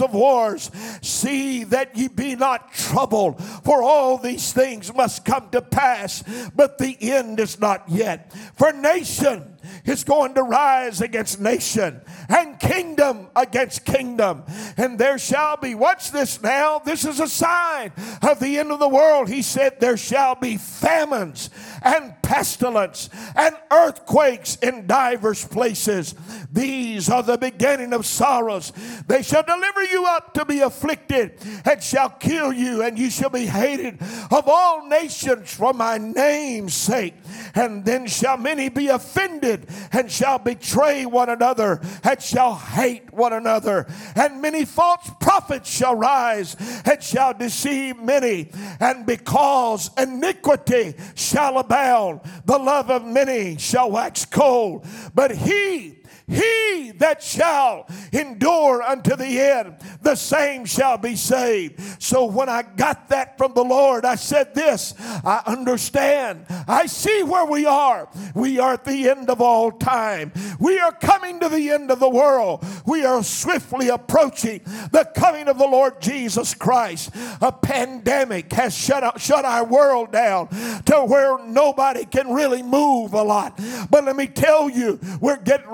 of 0.00 0.12
wars. 0.12 0.70
See 1.02 1.64
that 1.64 1.96
ye 1.96 2.08
be 2.08 2.36
not 2.36 2.72
troubled, 2.72 3.42
for 3.64 3.82
all 3.82 4.18
these 4.18 4.52
things 4.52 4.92
must 4.94 5.24
come 5.24 5.48
to 5.50 5.62
pass, 5.62 6.22
but 6.54 6.78
the 6.78 6.96
end 7.00 7.40
is 7.40 7.58
not 7.58 7.88
yet. 7.88 8.32
For 8.54 8.72
nation 8.72 9.56
is 9.84 10.04
going 10.04 10.34
to 10.34 10.42
rise 10.42 11.00
against 11.00 11.40
nation 11.40 12.00
and 12.28 12.58
kingdom 12.58 13.28
against 13.34 13.84
kingdom. 13.84 14.44
And 14.76 14.98
there 14.98 15.18
shall 15.18 15.56
be, 15.56 15.74
what's 15.74 16.10
this 16.10 16.42
now, 16.42 16.78
this 16.78 17.04
is 17.04 17.20
a 17.20 17.28
sign 17.28 17.92
of 18.22 18.40
the 18.40 18.58
end 18.58 18.70
of 18.70 18.78
the 18.78 18.88
world. 18.88 19.28
He 19.28 19.42
said, 19.42 19.80
There 19.80 19.96
shall 19.96 20.34
be 20.34 20.56
famines 20.56 21.50
and 21.82 22.14
pestilence 22.28 23.08
and 23.34 23.56
earthquakes 23.70 24.56
in 24.56 24.86
divers 24.86 25.46
places. 25.46 26.14
These 26.52 27.08
are 27.08 27.22
the 27.22 27.38
beginning 27.38 27.94
of 27.94 28.04
sorrows. 28.04 28.70
They 29.06 29.22
shall 29.22 29.42
deliver 29.42 29.82
you 29.84 30.04
up 30.06 30.34
to 30.34 30.44
be 30.44 30.60
afflicted 30.60 31.38
and 31.64 31.82
shall 31.82 32.10
kill 32.10 32.52
you, 32.52 32.82
and 32.82 32.98
you 32.98 33.08
shall 33.08 33.30
be 33.30 33.46
hated 33.46 33.98
of 34.30 34.44
all 34.46 34.86
nations 34.86 35.54
for 35.54 35.72
my 35.72 35.96
name's 35.96 36.74
sake. 36.74 37.14
And 37.54 37.82
then 37.86 38.06
shall 38.06 38.36
many 38.36 38.68
be 38.68 38.88
offended 38.88 39.66
and 39.90 40.12
shall 40.12 40.38
betray 40.38 41.06
one 41.06 41.30
another 41.30 41.80
and 42.04 42.20
shall 42.20 42.56
hate 42.56 43.10
one 43.10 43.32
another. 43.32 43.86
And 44.14 44.42
many 44.42 44.66
false 44.66 45.10
prophets 45.18 45.70
shall 45.70 45.94
rise 45.94 46.56
and 46.84 47.02
shall 47.02 47.32
deceive 47.32 47.98
many. 47.98 48.50
And 48.80 49.06
because 49.06 49.90
iniquity 49.96 50.94
shall 51.14 51.56
abound, 51.56 52.17
the 52.44 52.58
love 52.58 52.90
of 52.90 53.04
many 53.04 53.58
shall 53.58 53.90
wax 53.90 54.24
cold. 54.24 54.86
But 55.14 55.32
he 55.32 55.97
he 56.28 56.92
that 56.98 57.22
shall 57.22 57.86
endure 58.12 58.82
unto 58.82 59.16
the 59.16 59.40
end, 59.40 59.76
the 60.02 60.14
same 60.14 60.64
shall 60.66 60.98
be 60.98 61.16
saved. 61.16 62.02
So 62.02 62.26
when 62.26 62.48
I 62.48 62.62
got 62.62 63.08
that 63.08 63.38
from 63.38 63.54
the 63.54 63.64
Lord, 63.64 64.04
I 64.04 64.16
said 64.16 64.54
this 64.54 64.94
I 64.98 65.42
understand. 65.46 66.44
I 66.66 66.86
see 66.86 67.22
where 67.22 67.46
we 67.46 67.66
are. 67.66 68.08
We 68.34 68.58
are 68.58 68.74
at 68.74 68.84
the 68.84 69.08
end 69.08 69.30
of 69.30 69.40
all 69.40 69.72
time. 69.72 70.32
We 70.60 70.78
are 70.78 70.92
coming 70.92 71.40
to 71.40 71.48
the 71.48 71.70
end 71.70 71.90
of 71.90 71.98
the 71.98 72.08
world. 72.08 72.64
We 72.86 73.04
are 73.04 73.22
swiftly 73.22 73.88
approaching 73.88 74.60
the 74.92 75.10
coming 75.16 75.48
of 75.48 75.58
the 75.58 75.66
Lord 75.66 76.00
Jesus 76.00 76.54
Christ. 76.54 77.10
A 77.40 77.52
pandemic 77.52 78.52
has 78.52 78.76
shut, 78.76 79.20
shut 79.20 79.44
our 79.44 79.64
world 79.64 80.12
down 80.12 80.48
to 80.48 81.04
where 81.06 81.38
nobody 81.44 82.04
can 82.04 82.32
really 82.32 82.62
move 82.62 83.14
a 83.14 83.22
lot. 83.22 83.58
But 83.90 84.04
let 84.04 84.16
me 84.16 84.26
tell 84.26 84.68
you, 84.68 85.00
we're 85.20 85.36
getting 85.38 85.70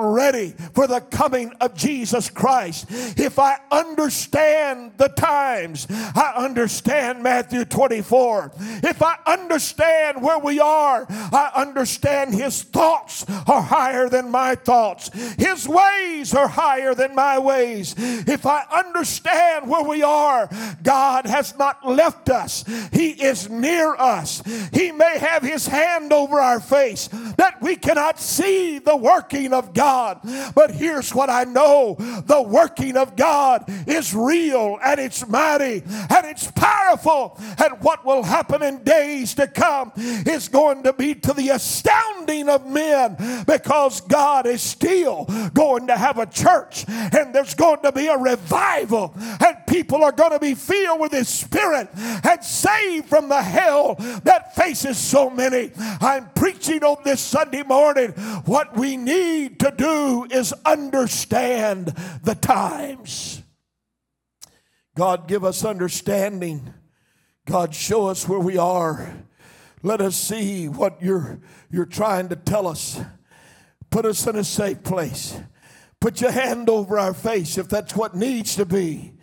for 0.50 0.86
the 0.86 1.00
coming 1.00 1.52
of 1.60 1.74
Jesus 1.74 2.30
Christ. 2.30 2.86
If 3.18 3.38
I 3.38 3.58
understand 3.70 4.92
the 4.96 5.08
times, 5.08 5.86
I 5.90 6.32
understand 6.36 7.22
Matthew 7.22 7.64
24. 7.64 8.52
If 8.82 9.02
I 9.02 9.16
understand 9.26 10.22
where 10.22 10.38
we 10.38 10.60
are, 10.60 11.06
I 11.08 11.50
understand 11.54 12.34
his 12.34 12.62
thoughts 12.62 13.24
are 13.46 13.62
higher 13.62 14.08
than 14.08 14.30
my 14.30 14.54
thoughts, 14.54 15.10
his 15.38 15.68
ways 15.68 16.34
are 16.34 16.48
higher 16.48 16.94
than 16.94 17.14
my 17.14 17.38
ways. 17.38 17.94
If 17.96 18.46
I 18.46 18.64
understand 18.72 19.68
where 19.68 19.84
we 19.84 20.02
are, 20.02 20.48
God 20.82 21.26
has 21.26 21.56
not 21.58 21.86
left 21.86 22.28
us, 22.30 22.64
he 22.92 23.10
is 23.10 23.48
near 23.48 23.94
us. 23.94 24.42
He 24.72 24.92
may 24.92 25.18
have 25.18 25.42
his 25.42 25.66
hand 25.66 26.12
over 26.12 26.40
our 26.40 26.60
face 26.60 27.08
that 27.36 27.60
we 27.60 27.76
cannot 27.76 28.18
see 28.18 28.78
the 28.78 28.96
working 28.96 29.52
of 29.52 29.74
God, 29.74 30.20
but 30.54 30.70
here's 30.70 31.14
what 31.14 31.30
I 31.30 31.44
know 31.44 31.96
the 32.26 32.42
working 32.42 32.96
of 32.96 33.16
God 33.16 33.64
is 33.88 34.14
real 34.14 34.78
and 34.84 35.00
it's 35.00 35.26
mighty 35.26 35.82
and 35.84 36.26
it's 36.26 36.50
powerful. 36.50 37.38
And 37.58 37.80
what 37.80 38.04
will 38.04 38.22
happen 38.22 38.62
in 38.62 38.82
days 38.82 39.34
to 39.34 39.46
come 39.46 39.92
is 39.96 40.48
going 40.48 40.82
to 40.84 40.92
be 40.92 41.14
to 41.14 41.32
the 41.32 41.50
astounding 41.50 42.48
of 42.48 42.66
men 42.66 43.16
because 43.46 44.00
God 44.00 44.46
is 44.46 44.62
still 44.62 45.26
going 45.52 45.86
to 45.88 45.96
have 45.96 46.18
a 46.18 46.26
church 46.26 46.84
and 46.88 47.34
there's 47.34 47.54
going 47.54 47.82
to 47.82 47.92
be 47.92 48.06
a 48.06 48.16
revival 48.16 49.14
and 49.16 49.56
people 49.66 50.02
are 50.02 50.12
going 50.12 50.32
to 50.32 50.38
be 50.38 50.54
filled 50.54 51.00
with 51.00 51.12
His 51.12 51.28
Spirit 51.28 51.88
and 51.94 52.44
saved 52.44 53.08
from 53.08 53.28
the 53.28 53.42
hell 53.42 53.96
that 54.24 54.54
faces 54.54 54.98
so 54.98 55.30
many. 55.30 55.70
I'm 55.76 56.28
preaching 56.34 56.82
on 56.84 56.98
this 57.04 57.20
Sunday 57.20 57.62
morning. 57.62 58.10
What 58.44 58.76
we 58.76 58.96
need 58.96 59.60
to 59.60 59.72
do 59.76 60.23
is 60.30 60.52
understand 60.64 61.94
the 62.22 62.34
times. 62.34 63.42
God, 64.96 65.26
give 65.28 65.44
us 65.44 65.64
understanding. 65.64 66.72
God, 67.46 67.74
show 67.74 68.06
us 68.06 68.28
where 68.28 68.38
we 68.38 68.56
are. 68.56 69.14
Let 69.82 70.00
us 70.00 70.16
see 70.16 70.68
what 70.68 71.02
you're, 71.02 71.40
you're 71.70 71.84
trying 71.84 72.28
to 72.28 72.36
tell 72.36 72.66
us. 72.66 73.00
Put 73.90 74.06
us 74.06 74.26
in 74.26 74.36
a 74.36 74.44
safe 74.44 74.82
place. 74.82 75.38
Put 76.00 76.20
your 76.20 76.30
hand 76.30 76.68
over 76.68 76.98
our 76.98 77.14
face 77.14 77.58
if 77.58 77.68
that's 77.68 77.96
what 77.96 78.14
needs 78.14 78.56
to 78.56 78.64
be. 78.64 79.14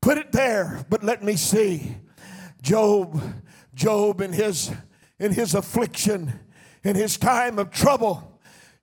Put 0.00 0.18
it 0.18 0.32
there, 0.32 0.84
but 0.88 1.04
let 1.04 1.22
me 1.22 1.36
see. 1.36 1.96
Job, 2.62 3.20
Job 3.74 4.20
in 4.20 4.32
his 4.32 4.70
in 5.20 5.32
his 5.32 5.54
affliction, 5.54 6.40
in 6.82 6.96
his 6.96 7.18
time 7.18 7.58
of 7.58 7.70
trouble, 7.70 8.29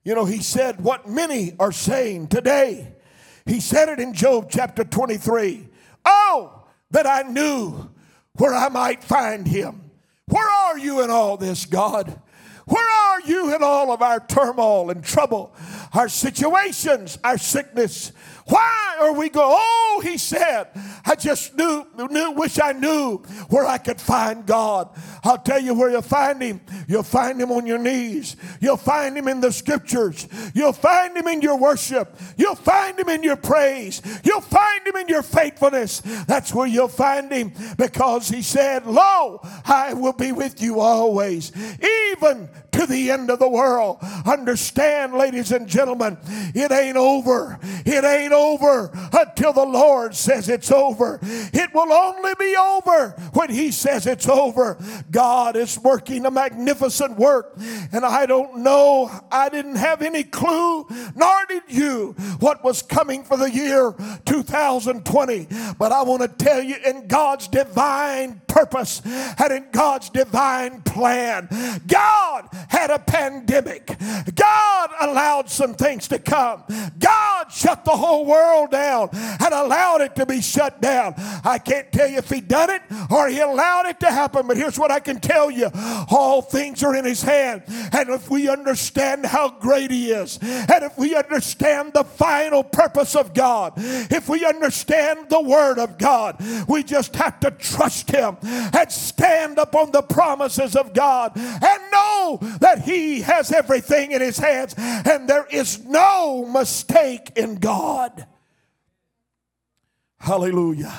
you 0.08 0.14
know, 0.14 0.24
he 0.24 0.40
said 0.40 0.80
what 0.80 1.06
many 1.06 1.54
are 1.58 1.70
saying 1.70 2.28
today. 2.28 2.94
He 3.44 3.60
said 3.60 3.90
it 3.90 4.00
in 4.00 4.14
Job 4.14 4.48
chapter 4.50 4.82
23. 4.82 5.68
Oh, 6.02 6.64
that 6.92 7.06
I 7.06 7.28
knew 7.28 7.90
where 8.32 8.54
I 8.54 8.70
might 8.70 9.04
find 9.04 9.46
him. 9.46 9.90
Where 10.24 10.48
are 10.48 10.78
you 10.78 11.02
in 11.02 11.10
all 11.10 11.36
this, 11.36 11.66
God? 11.66 12.22
Where 12.64 12.88
are 12.88 13.20
you 13.20 13.54
in 13.54 13.62
all 13.62 13.92
of 13.92 14.00
our 14.00 14.18
turmoil 14.18 14.88
and 14.88 15.04
trouble, 15.04 15.54
our 15.92 16.08
situations, 16.08 17.18
our 17.24 17.38
sickness? 17.38 18.12
Why 18.48 18.96
are 19.00 19.12
we 19.12 19.28
going? 19.28 19.46
Oh, 19.50 20.00
he 20.02 20.16
said, 20.16 20.68
I 21.04 21.14
just 21.16 21.54
knew, 21.56 21.86
knew, 22.10 22.30
wish 22.32 22.58
I 22.58 22.72
knew 22.72 23.18
where 23.50 23.66
I 23.66 23.76
could 23.76 24.00
find 24.00 24.46
God. 24.46 24.88
I'll 25.22 25.38
tell 25.38 25.60
you 25.60 25.74
where 25.74 25.90
you'll 25.90 26.00
find 26.00 26.40
him. 26.40 26.60
You'll 26.86 27.02
find 27.02 27.40
him 27.40 27.52
on 27.52 27.66
your 27.66 27.78
knees. 27.78 28.36
You'll 28.60 28.78
find 28.78 29.18
him 29.18 29.28
in 29.28 29.42
the 29.42 29.52
scriptures. 29.52 30.26
You'll 30.54 30.72
find 30.72 31.14
him 31.14 31.28
in 31.28 31.42
your 31.42 31.58
worship. 31.58 32.16
You'll 32.38 32.54
find 32.54 32.98
him 32.98 33.10
in 33.10 33.22
your 33.22 33.36
praise. 33.36 34.00
You'll 34.24 34.40
find 34.40 34.86
him 34.86 34.96
in 34.96 35.08
your 35.08 35.22
faithfulness. 35.22 36.00
That's 36.26 36.54
where 36.54 36.66
you'll 36.66 36.88
find 36.88 37.30
him 37.30 37.52
because 37.76 38.28
he 38.28 38.40
said, 38.40 38.86
Lo, 38.86 39.40
I 39.66 39.92
will 39.92 40.14
be 40.14 40.32
with 40.32 40.62
you 40.62 40.80
always, 40.80 41.52
even 42.14 42.48
to 42.78 42.86
the 42.86 43.10
end 43.10 43.28
of 43.28 43.40
the 43.40 43.48
world. 43.48 43.98
Understand, 44.24 45.12
ladies 45.14 45.50
and 45.50 45.66
gentlemen, 45.66 46.16
it 46.54 46.70
ain't 46.70 46.96
over. 46.96 47.58
It 47.84 48.04
ain't 48.04 48.32
over 48.32 48.90
until 49.12 49.52
the 49.52 49.64
Lord 49.64 50.14
says 50.14 50.48
it's 50.48 50.70
over. 50.70 51.18
It 51.22 51.74
will 51.74 51.92
only 51.92 52.34
be 52.38 52.54
over 52.56 53.10
when 53.32 53.50
He 53.50 53.72
says 53.72 54.06
it's 54.06 54.28
over. 54.28 54.78
God 55.10 55.56
is 55.56 55.76
working 55.80 56.24
a 56.24 56.30
magnificent 56.30 57.18
work, 57.18 57.54
and 57.92 58.04
I 58.04 58.26
don't 58.26 58.58
know, 58.58 59.10
I 59.32 59.48
didn't 59.48 59.76
have 59.76 60.00
any 60.00 60.22
clue, 60.22 60.86
nor 61.16 61.46
did 61.48 61.64
you, 61.66 62.12
what 62.38 62.62
was 62.62 62.82
coming 62.82 63.24
for 63.24 63.36
the 63.36 63.50
year 63.50 63.92
2020. 64.24 65.48
But 65.76 65.90
I 65.90 66.02
want 66.02 66.22
to 66.22 66.28
tell 66.28 66.62
you, 66.62 66.76
in 66.86 67.08
God's 67.08 67.48
divine 67.48 68.40
purpose 68.46 69.02
and 69.04 69.52
in 69.52 69.66
God's 69.72 70.10
divine 70.10 70.82
plan, 70.82 71.48
God 71.88 72.48
had 72.68 72.90
a 72.90 72.98
pandemic. 72.98 73.96
God 74.34 74.90
allowed 75.00 75.50
some 75.50 75.74
things 75.74 76.08
to 76.08 76.18
come. 76.18 76.64
God 76.98 77.50
shut 77.50 77.84
the 77.84 77.96
whole 77.96 78.26
world 78.26 78.70
down 78.70 79.08
and 79.12 79.54
allowed 79.54 80.02
it 80.02 80.14
to 80.16 80.26
be 80.26 80.40
shut 80.40 80.80
down. 80.80 81.14
I 81.44 81.58
can't 81.58 81.90
tell 81.90 82.08
you 82.08 82.18
if 82.18 82.28
he 82.28 82.40
done 82.40 82.70
it 82.70 82.82
or 83.10 83.28
he 83.28 83.40
allowed 83.40 83.86
it 83.86 84.00
to 84.00 84.06
happen, 84.06 84.46
but 84.46 84.56
here's 84.56 84.78
what 84.78 84.90
I 84.90 85.00
can 85.00 85.18
tell 85.20 85.50
you. 85.50 85.70
All 86.10 86.42
things 86.42 86.82
are 86.82 86.94
in 86.94 87.04
his 87.04 87.22
hand. 87.22 87.62
And 87.92 88.10
if 88.10 88.30
we 88.30 88.48
understand 88.48 89.26
how 89.26 89.50
great 89.50 89.90
he 89.90 90.10
is, 90.10 90.38
and 90.42 90.84
if 90.84 90.96
we 90.98 91.14
understand 91.16 91.92
the 91.94 92.04
final 92.04 92.62
purpose 92.62 93.16
of 93.16 93.34
God, 93.34 93.72
if 93.76 94.28
we 94.28 94.44
understand 94.44 95.30
the 95.30 95.40
word 95.40 95.78
of 95.78 95.98
God, 95.98 96.42
we 96.68 96.82
just 96.82 97.16
have 97.16 97.40
to 97.40 97.50
trust 97.50 98.10
him 98.10 98.36
and 98.42 98.92
stand 98.92 99.58
upon 99.58 99.90
the 99.90 100.02
promises 100.02 100.76
of 100.76 100.92
God 100.92 101.32
and 101.36 101.90
know 101.92 102.38
that 102.60 102.82
he 102.82 103.20
has 103.20 103.52
everything 103.52 104.12
in 104.12 104.20
his 104.20 104.38
hands 104.38 104.74
and 104.78 105.28
there 105.28 105.46
is 105.50 105.84
no 105.84 106.44
mistake 106.46 107.32
in 107.36 107.56
God. 107.56 108.26
Hallelujah. 110.18 110.92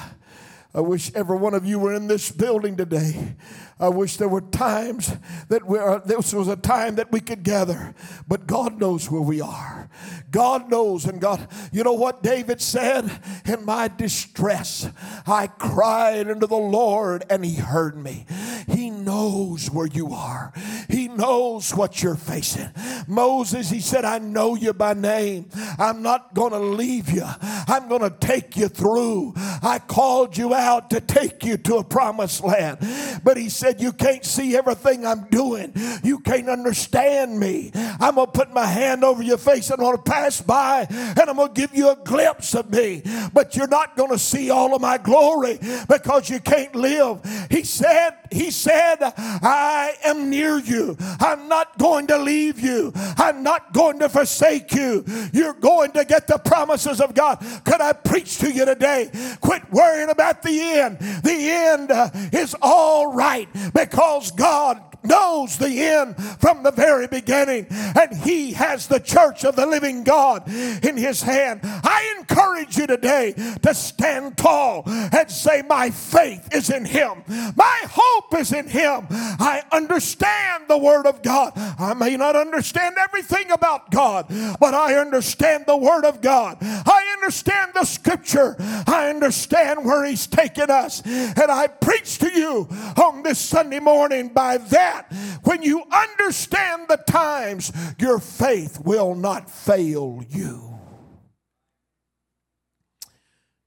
I 0.74 0.82
wish 0.82 1.12
every 1.16 1.38
one 1.38 1.56
of 1.56 1.66
you 1.66 1.80
were 1.80 1.94
in 1.94 2.08
this 2.08 2.30
building 2.30 2.78
today. 2.78 3.36
I 3.80 3.88
wish 3.88 4.18
there 4.18 4.28
were 4.28 4.42
times 4.42 5.16
that 5.48 5.66
we 5.66 5.80
are, 5.80 6.00
this 6.00 6.34
was 6.34 6.48
a 6.50 6.58
time 6.58 6.96
that 6.96 7.12
we 7.12 7.22
could 7.22 7.44
gather, 7.44 7.96
but 8.28 8.46
God 8.46 8.78
knows 8.78 9.10
where 9.10 9.22
we 9.22 9.40
are. 9.40 9.90
God 10.30 10.70
knows, 10.70 11.06
and 11.06 11.22
God, 11.22 11.48
you 11.72 11.84
know 11.84 11.94
what 11.94 12.22
David 12.22 12.62
said? 12.62 13.10
In 13.46 13.64
my 13.66 13.88
distress, 13.88 14.90
I 15.26 15.48
cried 15.48 16.30
unto 16.30 16.46
the 16.46 16.56
Lord, 16.56 17.24
and 17.30 17.46
He 17.46 17.56
heard 17.56 17.96
me. 17.96 18.26
He 18.68 18.90
knows 18.90 19.72
where 19.72 19.88
you 19.88 20.14
are, 20.14 20.52
He 20.90 21.08
knows 21.08 21.74
what 21.74 22.04
you're 22.04 22.16
facing. 22.16 22.70
Moses, 23.08 23.70
he 23.70 23.80
said, 23.80 24.06
I 24.06 24.20
know 24.20 24.56
you 24.56 24.74
by 24.74 24.94
name. 24.94 25.50
I'm 25.80 26.04
not 26.04 26.34
going 26.36 26.52
to 26.52 26.60
leave 26.60 27.10
you, 27.10 27.26
I'm 27.42 27.88
going 27.88 28.02
to 28.02 28.12
take 28.12 28.58
you 28.58 28.68
through. 28.68 29.34
I 29.36 29.80
called 29.80 30.38
you 30.38 30.54
to 30.90 31.02
take 31.02 31.44
you 31.44 31.58
to 31.58 31.78
a 31.78 31.84
promised 31.84 32.44
land. 32.44 32.78
But 33.24 33.38
he 33.38 33.50
said, 33.50 33.82
You 33.82 33.92
can't 33.92 34.26
see 34.26 34.56
everything 34.56 35.06
I'm 35.06 35.26
doing, 35.30 35.74
you 36.04 36.20
can't 36.20 36.50
understand 36.50 37.40
me. 37.40 37.72
I'm 37.74 38.16
going 38.16 38.28
to 38.28 38.32
put 38.32 38.54
my 38.54 38.66
hand 38.66 39.04
over 39.04 39.22
your 39.24 39.38
face 39.38 39.70
and 39.70 39.80
I'm 39.80 39.86
going 39.86 39.98
to 39.98 40.04
pass 40.04 40.42
by 40.42 40.88
and 40.90 41.20
I'm 41.20 41.36
going 41.36 41.54
to 41.54 41.62
give 41.62 41.76
you 41.76 41.90
a 41.90 41.96
glimpse 41.96 42.56
of 42.56 42.72
me. 42.72 43.04
But 43.34 43.56
you're 43.56 43.68
not 43.68 43.96
going 43.96 44.12
to 44.12 44.20
see 44.20 44.50
all 44.50 44.76
of 44.76 44.82
my 44.82 44.98
glory 44.98 45.60
because 45.88 46.30
you 46.30 46.40
can't 46.40 46.76
live. 46.76 47.22
He 47.50 47.64
said, 47.64 48.12
He 48.32 48.52
said, 48.52 48.98
I 49.02 49.94
am 50.04 50.30
near 50.30 50.60
you. 50.60 50.98
I'm 51.20 51.48
not 51.48 51.78
going 51.78 52.08
to 52.08 52.18
leave 52.18 52.60
you. 52.60 52.92
I'm 52.96 53.44
not 53.44 53.74
going 53.74 54.00
to 54.00 54.10
forsake 54.10 54.74
you. 54.74 55.04
You're 55.34 55.54
going 55.54 55.92
to 55.92 56.06
get 56.06 56.28
the 56.28 56.38
promises 56.38 57.02
of 57.02 57.14
God. 57.14 57.40
Could 57.64 57.82
I 57.82 57.94
preach 57.94 58.38
to 58.40 58.52
you 58.52 58.66
today? 58.66 59.10
Quit 59.42 59.70
worrying 59.72 60.10
about 60.10 60.42
the 60.42 60.49
end. 60.50 61.00
The 61.00 61.50
end 61.50 61.92
uh, 61.92 62.10
is 62.32 62.56
all 62.62 63.14
right 63.14 63.48
because 63.74 64.32
God 64.32 64.89
knows 65.04 65.58
the 65.58 65.80
end 65.80 66.18
from 66.40 66.64
the 66.64 66.72
very 66.72 67.08
beginning, 67.08 67.68
and 67.70 68.16
He 68.18 68.54
has 68.54 68.88
the 68.88 69.00
church 69.00 69.44
of 69.44 69.56
the 69.56 69.66
living 69.66 70.04
God 70.04 70.48
in 70.48 70.98
His 70.98 71.22
hand. 71.22 71.62
I 71.64 72.16
encourage 72.20 72.78
you 72.78 72.88
today 72.88 73.34
to 73.62 73.74
stand 73.74 74.38
tall 74.38 74.84
and 74.86 75.30
say, 75.30 75.64
My 75.68 75.90
faith 75.90 76.50
is 76.54 76.70
in 76.70 76.86
Him, 76.86 77.24
my 77.56 77.82
hope 77.90 78.36
is 78.40 78.52
in 78.54 78.68
Him. 78.68 79.08
I 79.10 79.64
understand 79.72 80.66
the 80.68 80.78
Word 80.78 81.06
of 81.06 81.22
God. 81.22 81.54
I 81.56 81.94
may 81.94 82.18
not 82.18 82.36
understand 82.36 82.96
everything 82.98 83.52
about 83.52 83.92
God, 83.92 84.28
but 84.60 84.74
I 84.74 84.96
understand 84.96 85.66
the 85.66 85.78
Word 85.78 86.06
of 86.06 86.22
God. 86.22 86.58
I 86.62 87.16
understand 87.18 87.72
the 87.74 87.86
Scripture. 87.86 88.56
I 88.60 89.10
understand 89.10 89.86
where 89.86 90.06
He's 90.06 90.28
taken 90.28 90.70
us. 90.70 91.02
And 91.06 91.52
I 91.52 91.68
preach 91.68 92.18
to 92.20 92.30
you 92.32 92.68
on 92.98 93.24
this 93.24 93.40
Sunday 93.40 93.80
morning 93.80 94.30
by 94.30 94.58
that 94.58 94.89
that, 94.90 95.14
when 95.44 95.62
you 95.62 95.84
understand 95.92 96.88
the 96.88 96.98
times, 96.98 97.72
your 98.00 98.20
faith 98.20 98.80
will 98.84 99.16
not 99.16 99.50
fail 99.50 100.24
you. 100.30 100.80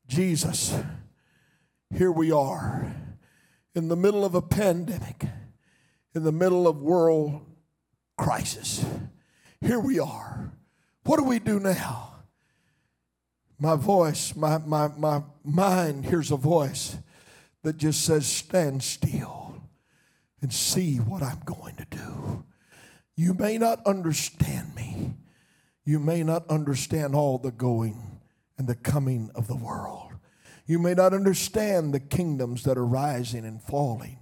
Jesus, 0.08 0.74
here 1.94 2.12
we 2.12 2.32
are 2.32 2.94
in 3.74 3.88
the 3.88 3.96
middle 3.96 4.24
of 4.24 4.34
a 4.34 4.42
pandemic, 4.42 5.24
in 6.14 6.24
the 6.24 6.32
middle 6.32 6.66
of 6.66 6.82
world 6.82 7.40
crisis. 8.18 8.84
Here 9.60 9.78
we 9.78 9.98
are. 9.98 10.52
What 11.04 11.18
do 11.18 11.24
we 11.24 11.38
do 11.38 11.58
now? 11.58 12.08
My 13.58 13.76
voice, 13.76 14.34
my, 14.34 14.58
my, 14.58 14.88
my 14.88 15.22
mind 15.44 16.04
hears 16.06 16.32
a 16.32 16.36
voice 16.36 16.96
that 17.62 17.76
just 17.76 18.04
says, 18.04 18.26
Stand 18.26 18.82
still 18.82 19.41
and 20.42 20.52
see 20.52 20.98
what 20.98 21.22
I'm 21.22 21.40
going 21.44 21.76
to 21.76 21.86
do. 21.88 22.44
You 23.16 23.32
may 23.34 23.56
not 23.56 23.84
understand 23.86 24.74
me. 24.74 25.14
You 25.84 25.98
may 25.98 26.22
not 26.22 26.46
understand 26.48 27.14
all 27.14 27.38
the 27.38 27.50
going 27.50 28.20
and 28.58 28.68
the 28.68 28.74
coming 28.74 29.30
of 29.34 29.46
the 29.46 29.56
world. 29.56 30.12
You 30.66 30.78
may 30.78 30.94
not 30.94 31.12
understand 31.12 31.92
the 31.92 32.00
kingdoms 32.00 32.64
that 32.64 32.78
are 32.78 32.86
rising 32.86 33.44
and 33.44 33.62
falling. 33.62 34.18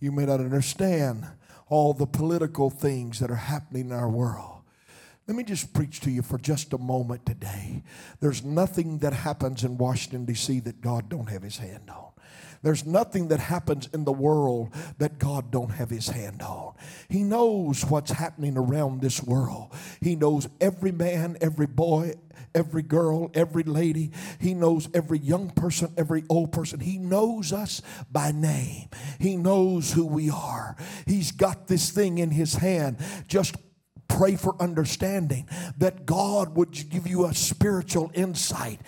You 0.00 0.12
may 0.12 0.26
not 0.26 0.40
understand 0.40 1.26
all 1.68 1.92
the 1.92 2.06
political 2.06 2.70
things 2.70 3.20
that 3.20 3.30
are 3.30 3.36
happening 3.36 3.86
in 3.86 3.92
our 3.92 4.08
world. 4.08 4.62
Let 5.26 5.36
me 5.36 5.44
just 5.44 5.74
preach 5.74 6.00
to 6.00 6.10
you 6.10 6.22
for 6.22 6.38
just 6.38 6.72
a 6.72 6.78
moment 6.78 7.26
today. 7.26 7.82
There's 8.20 8.42
nothing 8.42 8.98
that 8.98 9.12
happens 9.12 9.62
in 9.62 9.76
Washington, 9.76 10.24
D.C. 10.24 10.60
that 10.60 10.80
God 10.80 11.10
don't 11.10 11.28
have 11.28 11.42
his 11.42 11.58
hand 11.58 11.90
on. 11.90 12.07
There's 12.62 12.84
nothing 12.84 13.28
that 13.28 13.40
happens 13.40 13.88
in 13.92 14.04
the 14.04 14.12
world 14.12 14.74
that 14.98 15.18
God 15.18 15.50
don't 15.50 15.70
have 15.70 15.90
his 15.90 16.08
hand 16.08 16.42
on. 16.42 16.74
He 17.08 17.22
knows 17.22 17.84
what's 17.84 18.10
happening 18.10 18.56
around 18.56 19.00
this 19.00 19.22
world. 19.22 19.72
He 20.00 20.16
knows 20.16 20.48
every 20.60 20.92
man, 20.92 21.36
every 21.40 21.66
boy, 21.66 22.14
every 22.54 22.82
girl, 22.82 23.30
every 23.34 23.62
lady. 23.62 24.10
He 24.40 24.54
knows 24.54 24.88
every 24.94 25.18
young 25.18 25.50
person, 25.50 25.92
every 25.96 26.24
old 26.28 26.52
person. 26.52 26.80
He 26.80 26.98
knows 26.98 27.52
us 27.52 27.82
by 28.10 28.32
name. 28.32 28.88
He 29.18 29.36
knows 29.36 29.92
who 29.92 30.06
we 30.06 30.30
are. 30.30 30.76
He's 31.06 31.32
got 31.32 31.68
this 31.68 31.90
thing 31.90 32.18
in 32.18 32.30
his 32.30 32.54
hand. 32.54 32.98
Just 33.28 33.56
pray 34.08 34.36
for 34.36 34.60
understanding, 34.60 35.48
that 35.76 36.06
God 36.06 36.56
would 36.56 36.72
give 36.90 37.06
you 37.06 37.26
a 37.26 37.34
spiritual 37.34 38.10
insight. 38.14 38.80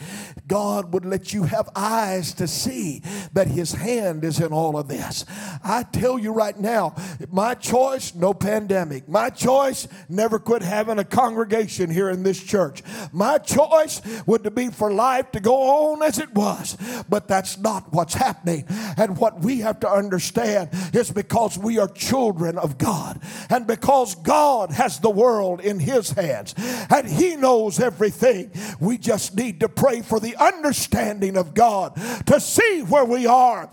God 0.49 0.93
would 0.93 1.05
let 1.05 1.33
you 1.33 1.45
have 1.45 1.69
eyes 1.77 2.33
to 2.35 2.49
see 2.49 3.03
that 3.33 3.47
His 3.47 3.73
hand 3.73 4.25
is 4.25 4.41
in 4.41 4.53
all 4.53 4.77
of 4.77 4.89
this. 4.89 5.25
I 5.63 5.85
tell 5.85 6.19
you 6.19 6.33
right 6.33 6.59
now, 6.59 6.95
my 7.31 7.55
choice, 7.55 8.15
no 8.15 8.35
pandemic. 8.35 9.09
My 9.09 9.31
choice, 9.31 9.87
never 10.09 10.39
quit 10.39 10.63
having 10.63 10.99
a 10.99 11.05
congregation 11.05 11.91
here 11.91 12.11
in 12.11 12.23
this 12.23 12.43
church. 12.43 12.83
My 13.13 13.39
choice 13.39 14.03
would 14.27 14.53
be 14.55 14.71
for 14.71 14.93
life 14.93 15.31
to 15.33 15.41
go 15.41 15.55
on 15.55 16.03
as 16.03 16.19
it 16.19 16.35
was. 16.35 16.77
But 17.09 17.29
that's 17.29 17.59
not 17.59 17.93
what's 17.93 18.15
happening. 18.15 18.65
And 18.97 19.17
what 19.19 19.41
we 19.41 19.59
have 19.61 19.81
to 19.81 19.91
understand 19.91 20.71
is 20.93 21.11
because 21.11 21.57
we 21.59 21.79
are 21.79 21.89
children 21.89 22.59
of 22.59 22.79
God 22.79 23.21
and 23.49 23.67
because 23.67 24.15
God 24.15 24.71
has 24.73 24.99
the 24.99 25.10
world 25.11 25.61
in 25.61 25.79
His 25.79 26.11
hands 26.11 26.55
and 26.91 27.07
He 27.07 27.37
knows 27.37 27.81
everything. 27.81 28.53
We 28.81 28.99
just 28.99 29.37
need 29.37 29.61
to 29.61 29.69
pray 29.69 30.03
for 30.03 30.21
the 30.21 30.37
understanding 30.37 31.37
of 31.37 31.55
God 31.55 31.97
to 32.27 32.41
see 32.41 32.83
where 32.83 33.05
we 33.05 33.27
are. 33.27 33.71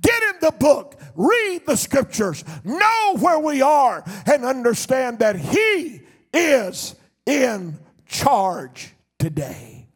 Get 0.00 0.22
in 0.22 0.40
the 0.40 0.52
book, 0.52 1.00
read 1.14 1.62
the 1.66 1.76
scriptures, 1.76 2.44
know 2.64 3.16
where 3.18 3.38
we 3.38 3.62
are, 3.62 4.04
and 4.26 4.44
understand 4.44 5.18
that 5.20 5.36
He 5.36 6.00
is 6.32 6.94
in 7.26 7.78
charge 8.06 8.94
today. 9.18 9.88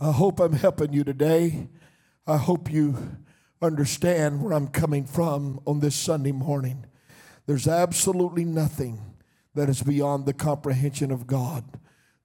I 0.00 0.12
hope 0.12 0.38
I'm 0.38 0.52
helping 0.52 0.92
you 0.92 1.02
today. 1.02 1.68
I 2.26 2.36
hope 2.36 2.70
you 2.70 3.18
understand 3.60 4.42
where 4.42 4.52
I'm 4.52 4.68
coming 4.68 5.04
from 5.04 5.60
on 5.66 5.80
this 5.80 5.96
Sunday 5.96 6.32
morning. 6.32 6.86
There's 7.46 7.66
absolutely 7.66 8.44
nothing 8.44 9.00
that 9.54 9.68
is 9.68 9.82
beyond 9.82 10.26
the 10.26 10.32
comprehension 10.32 11.10
of 11.10 11.26
God. 11.26 11.64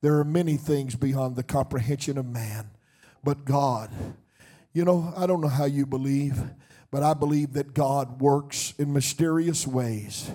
There 0.02 0.20
are 0.20 0.26
many 0.26 0.58
things 0.58 0.96
beyond 0.96 1.36
the 1.36 1.44
comprehension 1.44 2.18
of 2.18 2.26
man, 2.26 2.72
but 3.24 3.46
God. 3.46 3.92
You 4.74 4.86
know, 4.86 5.14
I 5.16 5.28
don't 5.28 5.42
know 5.42 5.48
how 5.48 5.66
you 5.66 5.86
believe, 5.86 6.42
but 6.92 7.04
I 7.04 7.14
believe 7.14 7.54
that 7.54 7.74
God 7.74 8.20
works 8.22 8.74
in 8.78 8.92
mysterious 8.92 9.66
ways, 9.66 10.32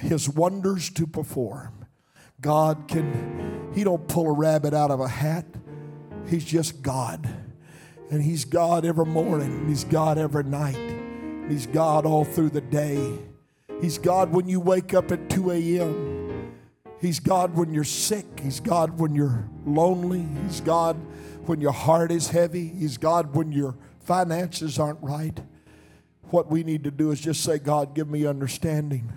his 0.00 0.28
wonders 0.28 0.88
to 0.90 1.06
perform. 1.06 1.86
God 2.40 2.88
can, 2.88 3.70
he 3.74 3.84
don't 3.84 4.08
pull 4.08 4.26
a 4.26 4.32
rabbit 4.32 4.74
out 4.74 4.90
of 4.90 5.00
a 5.00 5.08
hat. 5.08 5.46
He's 6.28 6.44
just 6.44 6.82
God. 6.82 7.28
And 8.10 8.22
he's 8.22 8.44
God 8.44 8.84
every 8.84 9.06
morning, 9.06 9.68
he's 9.68 9.84
God 9.84 10.18
every 10.18 10.44
night. 10.44 10.98
He's 11.48 11.66
God 11.66 12.06
all 12.06 12.24
through 12.24 12.50
the 12.50 12.60
day. 12.60 13.18
He's 13.80 13.98
God 13.98 14.32
when 14.32 14.48
you 14.48 14.60
wake 14.60 14.94
up 14.94 15.10
at 15.10 15.28
2 15.28 15.50
a.m. 15.50 16.21
He's 17.02 17.18
God 17.18 17.56
when 17.56 17.74
you're 17.74 17.82
sick. 17.82 18.38
He's 18.40 18.60
God 18.60 19.00
when 19.00 19.12
you're 19.16 19.48
lonely. 19.66 20.24
He's 20.44 20.60
God 20.60 20.94
when 21.46 21.60
your 21.60 21.72
heart 21.72 22.12
is 22.12 22.28
heavy. 22.28 22.68
He's 22.68 22.96
God 22.96 23.34
when 23.34 23.50
your 23.50 23.74
finances 23.98 24.78
aren't 24.78 25.02
right. 25.02 25.40
What 26.30 26.48
we 26.48 26.62
need 26.62 26.84
to 26.84 26.92
do 26.92 27.10
is 27.10 27.20
just 27.20 27.42
say, 27.42 27.58
God, 27.58 27.96
give 27.96 28.08
me 28.08 28.24
understanding. 28.24 29.12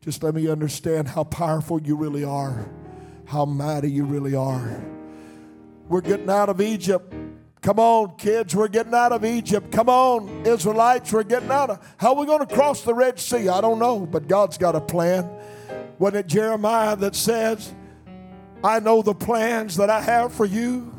Just 0.00 0.22
let 0.22 0.34
me 0.34 0.48
understand 0.48 1.06
how 1.06 1.24
powerful 1.24 1.82
you 1.82 1.96
really 1.96 2.24
are, 2.24 2.66
how 3.26 3.44
mighty 3.44 3.90
you 3.90 4.06
really 4.06 4.34
are. 4.34 4.82
We're 5.90 6.00
getting 6.00 6.30
out 6.30 6.48
of 6.48 6.62
Egypt. 6.62 7.12
Come 7.60 7.78
on, 7.78 8.16
kids, 8.16 8.56
we're 8.56 8.68
getting 8.68 8.94
out 8.94 9.12
of 9.12 9.22
Egypt. 9.22 9.70
Come 9.70 9.90
on, 9.90 10.46
Israelites, 10.46 11.12
we're 11.12 11.24
getting 11.24 11.50
out 11.50 11.68
of. 11.68 11.94
How 11.98 12.14
are 12.14 12.20
we 12.20 12.24
going 12.24 12.44
to 12.44 12.52
cross 12.52 12.80
the 12.80 12.94
Red 12.94 13.20
Sea? 13.20 13.50
I 13.50 13.60
don't 13.60 13.78
know, 13.78 14.06
but 14.06 14.26
God's 14.28 14.56
got 14.56 14.74
a 14.74 14.80
plan. 14.80 15.28
Wasn't 16.02 16.18
it 16.18 16.26
Jeremiah 16.26 16.96
that 16.96 17.14
says, 17.14 17.72
I 18.64 18.80
know 18.80 19.02
the 19.02 19.14
plans 19.14 19.76
that 19.76 19.88
I 19.88 20.00
have 20.00 20.32
for 20.32 20.44
you? 20.44 20.92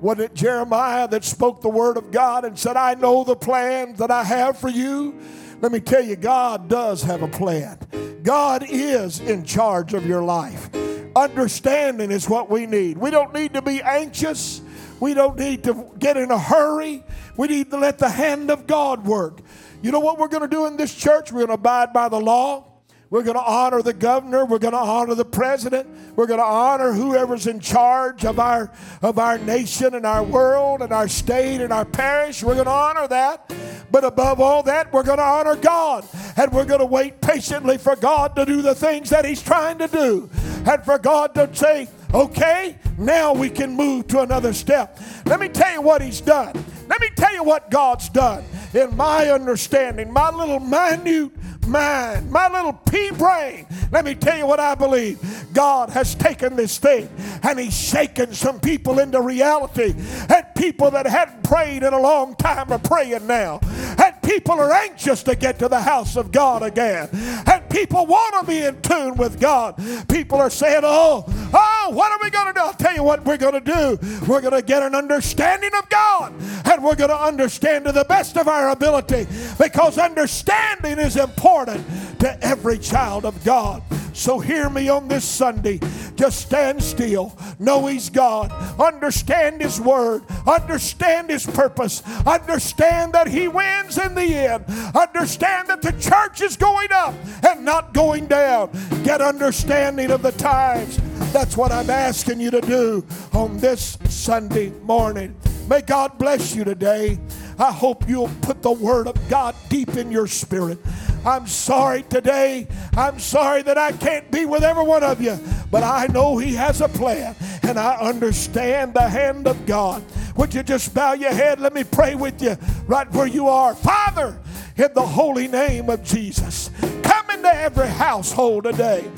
Wasn't 0.00 0.24
it 0.24 0.34
Jeremiah 0.34 1.08
that 1.08 1.24
spoke 1.24 1.62
the 1.62 1.68
word 1.68 1.96
of 1.96 2.12
God 2.12 2.44
and 2.44 2.56
said, 2.56 2.76
I 2.76 2.94
know 2.94 3.24
the 3.24 3.34
plans 3.34 3.98
that 3.98 4.12
I 4.12 4.22
have 4.22 4.56
for 4.56 4.68
you? 4.68 5.18
Let 5.60 5.72
me 5.72 5.80
tell 5.80 6.00
you, 6.00 6.14
God 6.14 6.68
does 6.68 7.02
have 7.02 7.22
a 7.22 7.26
plan. 7.26 7.80
God 8.22 8.64
is 8.68 9.18
in 9.18 9.42
charge 9.42 9.94
of 9.94 10.06
your 10.06 10.22
life. 10.22 10.72
Understanding 11.16 12.12
is 12.12 12.28
what 12.28 12.48
we 12.48 12.66
need. 12.66 12.98
We 12.98 13.10
don't 13.10 13.34
need 13.34 13.52
to 13.54 13.62
be 13.62 13.82
anxious. 13.82 14.62
We 15.00 15.12
don't 15.12 15.36
need 15.36 15.64
to 15.64 15.90
get 15.98 16.16
in 16.16 16.30
a 16.30 16.38
hurry. 16.38 17.02
We 17.36 17.48
need 17.48 17.72
to 17.72 17.78
let 17.78 17.98
the 17.98 18.10
hand 18.10 18.52
of 18.52 18.68
God 18.68 19.06
work. 19.06 19.40
You 19.82 19.90
know 19.90 19.98
what 19.98 20.20
we're 20.20 20.28
going 20.28 20.48
to 20.48 20.48
do 20.48 20.66
in 20.66 20.76
this 20.76 20.94
church? 20.94 21.32
We're 21.32 21.46
going 21.46 21.48
to 21.48 21.54
abide 21.54 21.92
by 21.92 22.08
the 22.08 22.20
law. 22.20 22.75
We're 23.08 23.22
going 23.22 23.36
to 23.36 23.42
honor 23.42 23.82
the 23.82 23.92
governor. 23.92 24.44
We're 24.44 24.58
going 24.58 24.72
to 24.72 24.78
honor 24.78 25.14
the 25.14 25.24
president. 25.24 25.88
We're 26.16 26.26
going 26.26 26.40
to 26.40 26.44
honor 26.44 26.92
whoever's 26.92 27.46
in 27.46 27.60
charge 27.60 28.24
of 28.24 28.40
our, 28.40 28.72
of 29.00 29.18
our 29.18 29.38
nation 29.38 29.94
and 29.94 30.04
our 30.04 30.24
world 30.24 30.82
and 30.82 30.92
our 30.92 31.06
state 31.06 31.60
and 31.60 31.72
our 31.72 31.84
parish. 31.84 32.42
We're 32.42 32.54
going 32.54 32.66
to 32.66 32.72
honor 32.72 33.06
that. 33.06 33.54
But 33.92 34.04
above 34.04 34.40
all 34.40 34.64
that, 34.64 34.92
we're 34.92 35.04
going 35.04 35.18
to 35.18 35.24
honor 35.24 35.54
God. 35.54 36.08
And 36.36 36.52
we're 36.52 36.64
going 36.64 36.80
to 36.80 36.86
wait 36.86 37.20
patiently 37.20 37.78
for 37.78 37.94
God 37.94 38.34
to 38.36 38.44
do 38.44 38.60
the 38.60 38.74
things 38.74 39.10
that 39.10 39.24
He's 39.24 39.42
trying 39.42 39.78
to 39.78 39.86
do. 39.86 40.28
And 40.66 40.84
for 40.84 40.98
God 40.98 41.32
to 41.36 41.54
say, 41.54 41.88
okay, 42.12 42.76
now 42.98 43.32
we 43.32 43.50
can 43.50 43.76
move 43.76 44.08
to 44.08 44.20
another 44.20 44.52
step. 44.52 44.98
Let 45.26 45.38
me 45.38 45.48
tell 45.48 45.72
you 45.72 45.80
what 45.80 46.02
He's 46.02 46.20
done. 46.20 46.64
Let 46.88 47.00
me 47.00 47.10
tell 47.16 47.32
you 47.32 47.44
what 47.44 47.70
God's 47.70 48.08
done. 48.08 48.44
In 48.74 48.96
my 48.96 49.30
understanding, 49.30 50.12
my 50.12 50.30
little 50.30 50.60
minute 50.60 51.32
mind, 51.66 52.30
my 52.30 52.48
little 52.48 52.72
pea 52.72 53.10
brain. 53.12 53.66
Let 53.90 54.04
me 54.04 54.14
tell 54.14 54.36
you 54.36 54.46
what 54.46 54.60
I 54.60 54.74
believe. 54.74 55.20
God 55.52 55.90
has 55.90 56.14
taken 56.14 56.56
this 56.56 56.78
thing 56.78 57.08
and 57.42 57.58
He's 57.58 57.76
shaken 57.76 58.32
some 58.32 58.60
people 58.60 58.98
into 58.98 59.20
reality. 59.20 59.94
And 60.28 60.46
people 60.56 60.90
that 60.92 61.06
hadn't 61.06 61.42
prayed 61.42 61.82
in 61.82 61.92
a 61.92 62.00
long 62.00 62.34
time 62.36 62.70
are 62.72 62.78
praying 62.78 63.26
now. 63.26 63.60
And 63.62 64.14
people 64.22 64.54
are 64.54 64.72
anxious 64.72 65.22
to 65.24 65.34
get 65.34 65.58
to 65.60 65.68
the 65.68 65.80
house 65.80 66.16
of 66.16 66.32
God 66.32 66.62
again. 66.62 67.08
And 67.12 67.68
people 67.70 68.06
want 68.06 68.34
to 68.40 68.46
be 68.46 68.64
in 68.64 68.80
tune 68.82 69.16
with 69.16 69.40
God. 69.40 69.76
People 70.08 70.38
are 70.38 70.50
saying, 70.50 70.82
Oh, 70.84 71.24
oh, 71.26 71.75
what 71.90 72.12
are 72.12 72.18
we 72.22 72.30
going 72.30 72.46
to 72.46 72.52
do? 72.52 72.60
I'll 72.60 72.72
tell 72.72 72.94
you 72.94 73.02
what 73.02 73.24
we're 73.24 73.36
going 73.36 73.54
to 73.54 73.60
do. 73.60 73.98
We're 74.26 74.40
going 74.40 74.54
to 74.54 74.62
get 74.62 74.82
an 74.82 74.94
understanding 74.94 75.70
of 75.78 75.88
God. 75.88 76.32
And 76.64 76.82
we're 76.82 76.96
going 76.96 77.10
to 77.10 77.20
understand 77.20 77.84
to 77.84 77.92
the 77.92 78.04
best 78.04 78.36
of 78.36 78.48
our 78.48 78.70
ability 78.70 79.26
because 79.58 79.98
understanding 79.98 80.98
is 80.98 81.16
important 81.16 81.84
to 82.20 82.44
every 82.44 82.78
child 82.78 83.24
of 83.24 83.42
God. 83.44 83.82
So 84.16 84.38
hear 84.38 84.70
me 84.70 84.88
on 84.88 85.08
this 85.08 85.24
Sunday. 85.26 85.78
Just 86.14 86.40
stand 86.40 86.82
still. 86.82 87.36
Know 87.58 87.86
He's 87.86 88.08
God. 88.08 88.50
Understand 88.80 89.60
His 89.60 89.78
Word. 89.78 90.22
Understand 90.46 91.28
His 91.28 91.44
purpose. 91.44 92.02
Understand 92.26 93.12
that 93.12 93.28
He 93.28 93.46
wins 93.46 93.98
in 93.98 94.14
the 94.14 94.22
end. 94.22 94.64
Understand 94.96 95.68
that 95.68 95.82
the 95.82 95.92
church 95.92 96.40
is 96.40 96.56
going 96.56 96.88
up 96.92 97.14
and 97.46 97.64
not 97.64 97.92
going 97.92 98.26
down. 98.26 98.70
Get 99.04 99.20
understanding 99.20 100.10
of 100.10 100.22
the 100.22 100.32
times. 100.32 100.98
That's 101.32 101.56
what 101.56 101.70
I'm 101.70 101.90
asking 101.90 102.40
you 102.40 102.50
to 102.52 102.62
do 102.62 103.06
on 103.34 103.58
this 103.58 103.98
Sunday 104.08 104.70
morning. 104.82 105.36
May 105.68 105.82
God 105.82 106.16
bless 106.16 106.54
you 106.54 106.64
today. 106.64 107.18
I 107.58 107.72
hope 107.72 108.08
you'll 108.08 108.30
put 108.42 108.62
the 108.62 108.72
Word 108.72 109.08
of 109.08 109.16
God 109.28 109.54
deep 109.68 109.96
in 109.96 110.10
your 110.10 110.26
spirit. 110.26 110.78
I'm 111.26 111.48
sorry 111.48 112.04
today. 112.04 112.68
I'm 112.96 113.18
sorry 113.18 113.62
that 113.62 113.76
I 113.76 113.90
can't 113.90 114.30
be 114.30 114.46
with 114.46 114.62
every 114.62 114.84
one 114.84 115.02
of 115.02 115.20
you, 115.20 115.36
but 115.72 115.82
I 115.82 116.06
know 116.06 116.38
He 116.38 116.54
has 116.54 116.80
a 116.80 116.88
plan 116.88 117.34
and 117.64 117.80
I 117.80 117.96
understand 117.96 118.94
the 118.94 119.08
hand 119.08 119.48
of 119.48 119.66
God. 119.66 120.04
Would 120.36 120.54
you 120.54 120.62
just 120.62 120.94
bow 120.94 121.14
your 121.14 121.32
head? 121.32 121.58
Let 121.58 121.74
me 121.74 121.82
pray 121.82 122.14
with 122.14 122.40
you 122.40 122.56
right 122.86 123.10
where 123.12 123.26
you 123.26 123.48
are. 123.48 123.74
Father, 123.74 124.38
in 124.76 124.94
the 124.94 125.02
holy 125.02 125.48
name 125.48 125.90
of 125.90 126.04
Jesus, 126.04 126.70
come 127.02 127.28
into 127.30 127.52
every 127.52 127.88
household 127.88 128.62
today. 128.62 129.10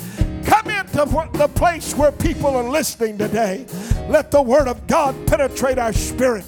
Come 0.46 0.70
into 0.70 1.04
the 1.34 1.50
place 1.54 1.94
where 1.94 2.10
people 2.10 2.56
are 2.56 2.70
listening 2.70 3.18
today. 3.18 3.66
Let 4.08 4.30
the 4.30 4.40
Word 4.40 4.66
of 4.66 4.86
God 4.86 5.14
penetrate 5.26 5.76
our 5.76 5.92
spirit. 5.92 6.46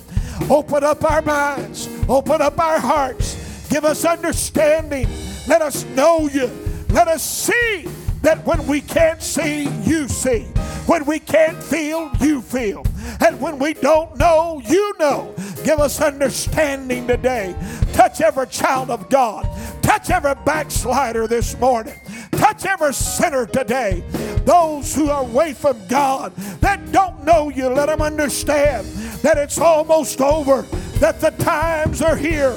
Open 0.48 0.84
up 0.84 1.04
our 1.04 1.20
minds. 1.20 1.86
Open 2.08 2.40
up 2.40 2.58
our 2.58 2.80
hearts. 2.80 3.68
Give 3.68 3.84
us 3.84 4.06
understanding. 4.06 5.06
Let 5.50 5.62
us 5.62 5.84
know 5.96 6.28
you. 6.28 6.48
Let 6.90 7.08
us 7.08 7.24
see 7.24 7.84
that 8.22 8.46
when 8.46 8.64
we 8.68 8.80
can't 8.80 9.20
see, 9.20 9.64
you 9.82 10.06
see. 10.06 10.42
When 10.86 11.04
we 11.06 11.18
can't 11.18 11.60
feel, 11.60 12.08
you 12.20 12.40
feel. 12.40 12.84
And 13.18 13.40
when 13.40 13.58
we 13.58 13.74
don't 13.74 14.16
know, 14.16 14.62
you 14.64 14.94
know. 15.00 15.34
Give 15.64 15.80
us 15.80 16.00
understanding 16.00 17.08
today. 17.08 17.56
Touch 17.92 18.20
every 18.20 18.46
child 18.46 18.90
of 18.90 19.10
God. 19.10 19.44
Touch 19.82 20.08
every 20.10 20.36
backslider 20.46 21.26
this 21.26 21.58
morning. 21.58 21.98
Touch 22.30 22.64
every 22.64 22.94
sinner 22.94 23.44
today. 23.44 24.04
Those 24.44 24.94
who 24.94 25.10
are 25.10 25.24
away 25.24 25.54
from 25.54 25.84
God 25.88 26.32
that 26.60 26.92
don't 26.92 27.24
know 27.24 27.48
you, 27.48 27.68
let 27.70 27.86
them 27.86 28.02
understand 28.02 28.86
that 29.22 29.36
it's 29.36 29.58
almost 29.58 30.20
over, 30.20 30.62
that 31.00 31.20
the 31.20 31.30
times 31.30 32.02
are 32.02 32.16
here 32.16 32.56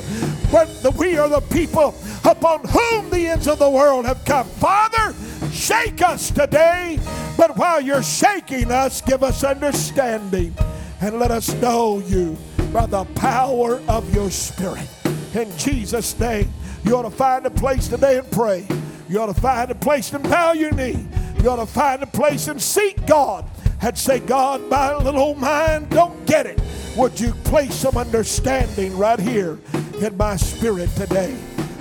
the, 0.54 0.94
we 0.98 1.18
are 1.18 1.28
the 1.28 1.42
people 1.42 1.96
upon 2.26 2.62
whom 2.68 3.10
the 3.10 3.28
ends 3.28 3.48
of 3.48 3.60
the 3.60 3.70
world 3.70 4.06
have 4.06 4.24
come. 4.26 4.48
Father, 4.48 5.14
shake 5.52 6.02
us 6.02 6.32
today, 6.32 7.00
but 7.38 7.58
while 7.58 7.82
you're 7.82 8.04
shaking 8.04 8.72
us, 8.72 9.02
give 9.02 9.24
us 9.24 9.44
understanding 9.44 10.56
and 11.02 11.20
let 11.20 11.32
us 11.32 11.54
know 11.56 12.00
you 12.00 12.38
by 12.72 12.86
the 12.86 13.04
power 13.16 13.82
of 13.88 14.14
your 14.14 14.32
Spirit. 14.32 14.88
In 15.34 15.56
Jesus' 15.58 16.18
name, 16.20 16.52
you 16.86 16.96
ought 16.96 17.04
to 17.04 17.10
find 17.10 17.46
a 17.46 17.52
place 17.52 17.88
today 17.88 18.18
and 18.18 18.30
pray. 18.32 18.68
You 19.10 19.22
ought 19.22 19.34
to 19.34 19.40
find 19.40 19.70
a 19.70 19.76
place 19.76 20.10
to 20.12 20.20
bow 20.20 20.54
your 20.54 20.72
knee. 20.72 21.06
You 21.42 21.50
ought 21.50 21.58
to 21.58 21.66
find 21.66 22.02
a 22.04 22.08
place 22.08 22.48
and 22.48 22.62
seek 22.62 23.06
God 23.06 23.46
and 23.82 23.98
say, 23.98 24.20
God, 24.20 24.62
my 24.70 24.96
little 24.96 25.36
mind 25.36 25.90
don't 25.90 26.26
get 26.26 26.46
it. 26.46 26.62
Would 26.96 27.20
you 27.20 27.32
place 27.44 27.76
some 27.76 27.98
understanding 27.98 28.98
right 28.98 29.20
here 29.20 29.60
in 30.02 30.16
my 30.16 30.36
spirit 30.38 30.90
today? 30.96 31.36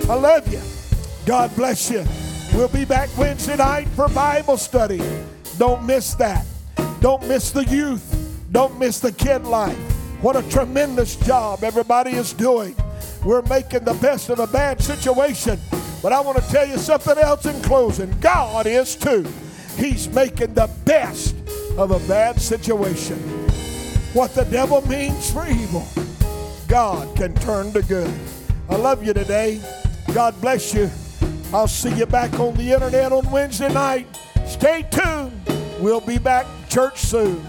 I 0.09 0.15
love 0.15 0.51
you. 0.51 0.61
God 1.25 1.55
bless 1.55 1.89
you. 1.89 2.03
We'll 2.53 2.67
be 2.67 2.83
back 2.83 3.09
Wednesday 3.17 3.55
night 3.55 3.87
for 3.89 4.09
Bible 4.09 4.57
study. 4.57 5.01
Don't 5.57 5.85
miss 5.85 6.13
that. 6.15 6.45
Don't 6.99 7.25
miss 7.27 7.51
the 7.51 7.63
youth. 7.65 8.03
Don't 8.51 8.77
miss 8.77 8.99
the 8.99 9.13
kid 9.13 9.45
life. 9.45 9.77
What 10.21 10.35
a 10.35 10.47
tremendous 10.49 11.15
job 11.15 11.63
everybody 11.63 12.11
is 12.11 12.33
doing. 12.33 12.75
We're 13.23 13.43
making 13.43 13.85
the 13.85 13.93
best 13.95 14.29
of 14.29 14.39
a 14.39 14.47
bad 14.47 14.81
situation. 14.81 15.57
But 16.01 16.11
I 16.11 16.19
want 16.19 16.37
to 16.37 16.49
tell 16.49 16.67
you 16.67 16.77
something 16.77 17.17
else 17.17 17.45
in 17.45 17.61
closing. 17.61 18.11
God 18.19 18.67
is 18.67 18.97
too. 18.97 19.25
He's 19.77 20.09
making 20.09 20.53
the 20.53 20.69
best 20.83 21.35
of 21.77 21.91
a 21.91 22.07
bad 22.09 22.41
situation. 22.41 23.17
What 24.11 24.35
the 24.35 24.43
devil 24.43 24.85
means 24.87 25.31
for 25.31 25.47
evil, 25.47 25.87
God 26.67 27.15
can 27.15 27.33
turn 27.35 27.71
to 27.71 27.81
good. 27.81 28.13
I 28.69 28.75
love 28.75 29.05
you 29.05 29.13
today. 29.13 29.61
God 30.13 30.39
bless 30.39 30.75
you. 30.75 30.91
I'll 31.51 31.67
see 31.67 31.91
you 31.95 32.05
back 32.05 32.39
on 32.39 32.53
the 32.53 32.71
internet 32.71 33.11
on 33.11 33.29
Wednesday 33.31 33.73
night. 33.73 34.07
Stay 34.45 34.85
tuned. 34.91 35.41
We'll 35.79 36.01
be 36.01 36.19
back 36.19 36.45
church 36.69 36.99
soon. 36.99 37.43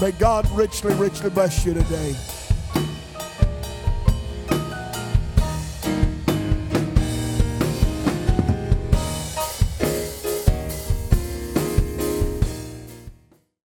May 0.00 0.10
God 0.10 0.50
richly, 0.50 0.94
richly 0.94 1.30
bless 1.30 1.64
you 1.64 1.74
today. 1.74 2.16